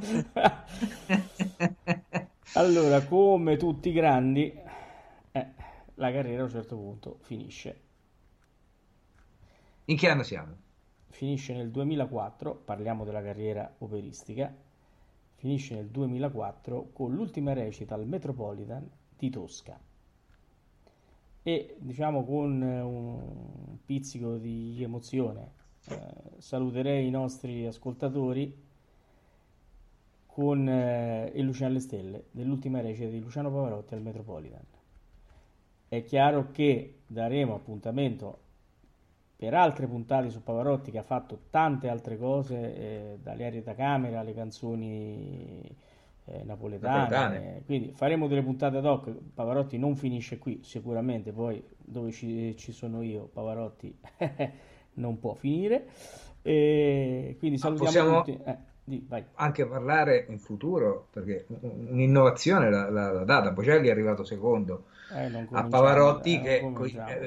Allora, 2.55 3.05
come 3.05 3.57
tutti 3.57 3.91
i 3.91 3.93
grandi, 3.93 4.53
eh, 5.33 5.47
la 5.95 6.13
carriera 6.13 6.43
a 6.43 6.45
un 6.45 6.51
certo 6.51 6.77
punto 6.77 7.19
finisce. 7.23 7.81
In 9.87 9.97
che 9.97 10.09
anno 10.09 10.23
siamo? 10.23 10.57
Finisce 11.09 11.55
nel 11.55 11.71
2004, 11.71 12.55
parliamo 12.55 13.05
della 13.05 13.23
carriera 13.23 13.75
operistica, 13.79 14.55
finisce 15.35 15.75
nel 15.75 15.89
2004 15.89 16.91
con 16.93 17.15
l'ultima 17.15 17.53
recita 17.53 17.95
al 17.95 18.07
Metropolitan 18.07 18.89
di 19.17 19.31
Tosca. 19.31 19.88
E 21.43 21.77
diciamo 21.79 22.25
con 22.25 22.63
eh, 22.63 22.81
un 22.81 23.77
pizzico 23.85 24.37
di 24.37 24.83
emozione 24.83 25.57
eh, 25.91 26.01
saluterei 26.39 27.07
i 27.07 27.11
nostri 27.11 27.67
ascoltatori 27.67 28.67
con 30.27 30.69
eh, 30.69 31.33
Il 31.35 31.45
Luciano 31.45 31.71
alle 31.71 31.81
Stelle 31.81 32.25
dell'ultima 32.31 32.81
recita 32.81 33.09
di 33.09 33.21
Luciano 33.21 33.51
Pavarotti 33.51 33.95
al 33.95 34.03
Metropolitan. 34.03 34.65
È 35.89 36.03
chiaro 36.05 36.51
che 36.51 37.01
daremo 37.07 37.55
appuntamento 37.55 38.47
per 39.37 39.55
altre 39.55 39.87
puntate 39.87 40.31
su 40.31 40.43
Pavarotti 40.43 40.91
che 40.91 40.99
ha 40.99 41.03
fatto 41.03 41.45
tante 41.51 41.89
altre 41.89 42.19
cose, 42.19 42.77
eh, 42.77 43.19
dalle 43.23 43.47
arie 43.47 43.63
da 43.63 43.75
camera 43.75 44.21
alle 44.21 44.35
canzoni 44.35 45.63
eh, 46.31 46.43
napoletane. 46.45 46.99
Napoletane. 47.09 47.63
Quindi 47.65 47.93
faremo 47.93 48.27
delle 48.29 48.43
puntate 48.43 48.77
ad 48.77 48.85
hoc. 48.87 49.11
Pavarotti 49.35 49.79
non 49.79 49.97
finisce 49.97 50.39
qui, 50.39 50.61
sicuramente, 50.63 51.33
poi 51.33 51.63
dove 51.79 52.11
ci, 52.13 52.57
ci 52.57 52.73
sono 52.73 53.03
io, 53.03 53.29
Pavarotti 53.33 53.97
non 54.95 55.19
può 55.19 55.35
finire. 55.35 55.87
E 56.43 57.37
quindi 57.39 57.59
salutiamo 57.59 57.91
possiamo- 57.91 58.23
tutti. 58.23 58.39
Eh, 58.45 58.57
di, 58.89 59.07
anche 59.35 59.67
parlare 59.67 60.25
in 60.31 60.39
futuro, 60.39 61.09
perché 61.11 61.45
un'innovazione 61.61 62.71
l'ha, 62.71 62.89
l'ha- 62.89 63.25
data. 63.25 63.51
Bocelli 63.51 63.89
è 63.89 63.91
arrivato 63.91 64.25
secondo 64.25 64.85
Eh, 65.15 65.31
a 65.53 65.65
Pavarotti, 65.65 66.37
eh, 66.37 66.41
che 66.41 66.57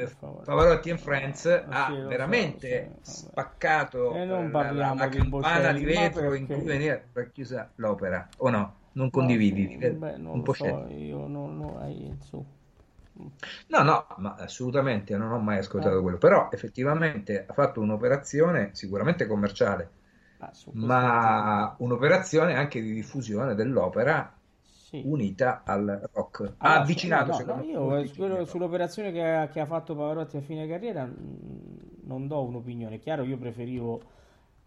eh. 0.02 0.10
Pavarotti 0.44 0.90
and 0.90 1.00
Friends 1.00 1.46
Eh, 1.46 1.64
ha 1.70 1.86
sì, 1.86 1.92
lo 1.98 2.02
so, 2.02 2.08
veramente 2.08 2.92
sì, 3.02 3.12
spaccato 3.12 4.14
eh, 4.16 4.26
la, 4.26 4.72
la 4.72 5.08
di 5.08 5.18
campana 5.18 5.72
di 5.74 5.84
ma 5.84 6.02
vetro 6.02 6.34
in 6.34 6.48
cui 6.48 6.62
veniva 6.64 7.00
racchiusa 7.14 7.72
l'opera, 7.76 8.28
o 8.38 8.50
no? 8.50 8.76
Non 8.98 9.10
condividi? 9.16 9.66
No, 9.80 9.90
beh, 10.00 10.18
non 10.18 10.40
un 10.40 10.44
po' 10.44 10.54
so, 10.54 10.88
io 10.88 11.28
non 11.28 11.62
hai 11.78 12.16
su. 12.20 12.44
No, 13.70 13.82
no, 13.84 14.06
ma 14.18 14.36
assolutamente 14.36 15.18
non 15.18 15.32
ho 15.32 15.40
mai 15.40 15.58
ascoltato 15.58 16.00
Eh. 16.00 16.02
quello, 16.02 16.18
però 16.20 16.50
effettivamente 16.52 17.46
ha 17.48 17.54
fatto 17.54 17.82
un'operazione 17.82 18.70
sicuramente 18.76 19.26
commerciale, 19.28 19.92
Ah, 20.40 20.54
ma 20.72 21.76
un'operazione 21.80 22.56
anche 22.56 22.82
di 22.82 22.94
diffusione 22.94 23.56
dell'opera 23.56 24.38
sì. 24.62 25.08
unita 25.08 25.64
al 25.66 26.08
rock. 26.14 26.54
Ha 26.60 26.74
Allora, 26.74 26.80
avvicinato, 26.80 27.34
no, 27.34 27.42
no, 27.42 27.60
io 27.62 28.14
quello- 28.16 28.46
sull'operazione 28.46 29.12
che 29.12 29.24
ha, 29.24 29.48
che 29.48 29.60
ha 29.60 29.66
fatto 29.66 29.96
Pavarotti 29.96 30.38
a 30.38 30.42
fine 30.42 30.68
carriera 30.68 31.06
mh, 31.06 32.02
non 32.04 32.28
do 32.28 32.44
un'opinione. 32.44 33.00
Chiaro, 33.00 33.24
io 33.24 33.38
preferivo 33.38 34.04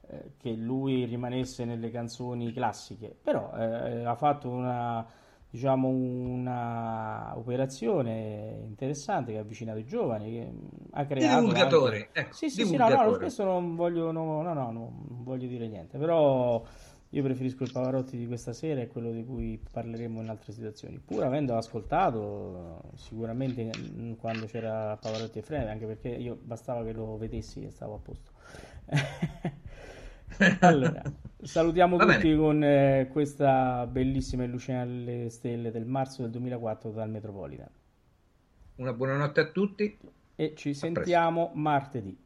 eh, 0.08 0.32
che 0.36 0.52
lui 0.52 1.04
rimanesse 1.04 1.64
nelle 1.64 1.90
canzoni 1.90 2.52
classiche, 2.52 3.14
però 3.20 3.52
eh, 3.56 4.04
ha 4.04 4.14
fatto 4.14 4.48
una, 4.50 5.06
diciamo, 5.48 5.88
una 5.88 7.32
operazione 7.36 8.60
interessante 8.64 9.32
che 9.32 9.38
ha 9.38 9.40
avvicinato 9.42 9.78
i 9.78 9.84
giovani, 9.84 10.30
che 10.32 10.44
mh, 10.50 10.68
ha 10.92 11.04
creato 11.06 11.40
divulgatore, 11.40 11.96
anche- 12.08 12.20
ecco, 12.20 12.34
Sì, 12.34 12.50
sì, 12.50 12.64
sì, 12.64 12.76
no, 12.76 12.88
no, 12.88 13.16
questo 13.18 13.44
non 13.44 13.74
voglio, 13.76 14.10
no, 14.12 14.42
no, 14.42 14.52
no, 14.52 14.70
non 14.72 14.90
voglio 15.22 15.46
dire 15.46 15.66
niente, 15.68 15.98
però 15.98 16.62
io 17.10 17.22
preferisco 17.22 17.62
il 17.62 17.70
Pavarotti 17.70 18.16
di 18.16 18.26
questa 18.26 18.52
sera 18.52 18.80
e 18.80 18.88
quello 18.88 19.12
di 19.12 19.24
cui 19.24 19.62
parleremo 19.70 20.20
in 20.20 20.28
altre 20.28 20.52
situazioni, 20.52 20.98
pur 20.98 21.22
avendo 21.22 21.56
ascoltato 21.56 22.90
sicuramente 22.96 23.72
mm, 23.76 24.12
quando 24.14 24.46
c'era 24.46 24.96
Pavarotti 24.96 25.38
e 25.38 25.42
Freme, 25.42 25.70
anche 25.70 25.86
perché 25.86 26.08
io 26.08 26.36
bastava 26.42 26.82
che 26.82 26.92
lo 26.92 27.16
vedessi 27.16 27.62
e 27.64 27.70
stavo 27.70 27.94
a 27.94 27.98
posto. 27.98 28.32
Allora, 30.60 31.02
salutiamo 31.42 31.98
Va 31.98 32.04
tutti 32.04 32.34
bene. 32.34 32.36
con 32.36 32.62
eh, 32.62 33.08
questa 33.12 33.86
bellissima 33.86 34.44
Luciana 34.46 34.82
alle 34.82 35.28
stelle 35.30 35.70
del 35.70 35.86
marzo 35.86 36.22
del 36.22 36.30
2004 36.30 36.90
dal 36.90 37.10
Metropolitan 37.10 37.68
Una 38.76 38.92
buonanotte 38.92 39.40
a 39.40 39.50
tutti. 39.50 39.98
e 40.36 40.54
ci 40.54 40.74
presto. 40.90 41.14
sentiamo 41.14 41.50
martedì. 41.54 42.16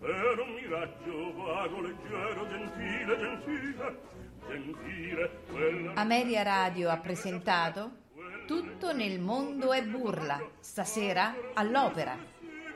era 0.00 0.42
un 0.42 0.52
miraggio 0.54 1.34
vago, 1.34 1.80
leggero, 1.80 2.48
gentile, 2.48 3.18
gentile, 3.18 3.98
gentile. 4.48 5.30
Quella... 5.50 5.92
Ameria 5.94 6.42
Radio 6.42 6.90
ha 6.90 6.98
presentato 6.98 8.02
Tutto 8.46 8.92
nel 8.92 9.20
mondo 9.20 9.72
è 9.72 9.82
burla, 9.82 10.38
stasera 10.60 11.34
all'opera, 11.54 12.14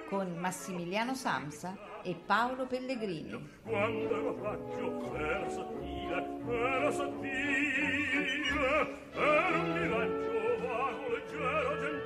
con 0.09 0.35
Massimiliano 0.39 1.14
Samsa 1.14 1.76
e 2.02 2.14
Paolo 2.14 2.66
Pellegrini. 2.66 3.51
Quando 3.62 4.16
lo 4.16 4.35
faccio 4.40 5.14
era 5.14 5.48
sottile, 5.51 6.26
era 6.48 6.90
sottile, 6.90 8.48
era 9.12 9.59
un 9.59 9.72
miraggio 9.72 10.66
vago, 10.66 11.09
leggero, 11.10 11.80
gentile. 11.80 11.97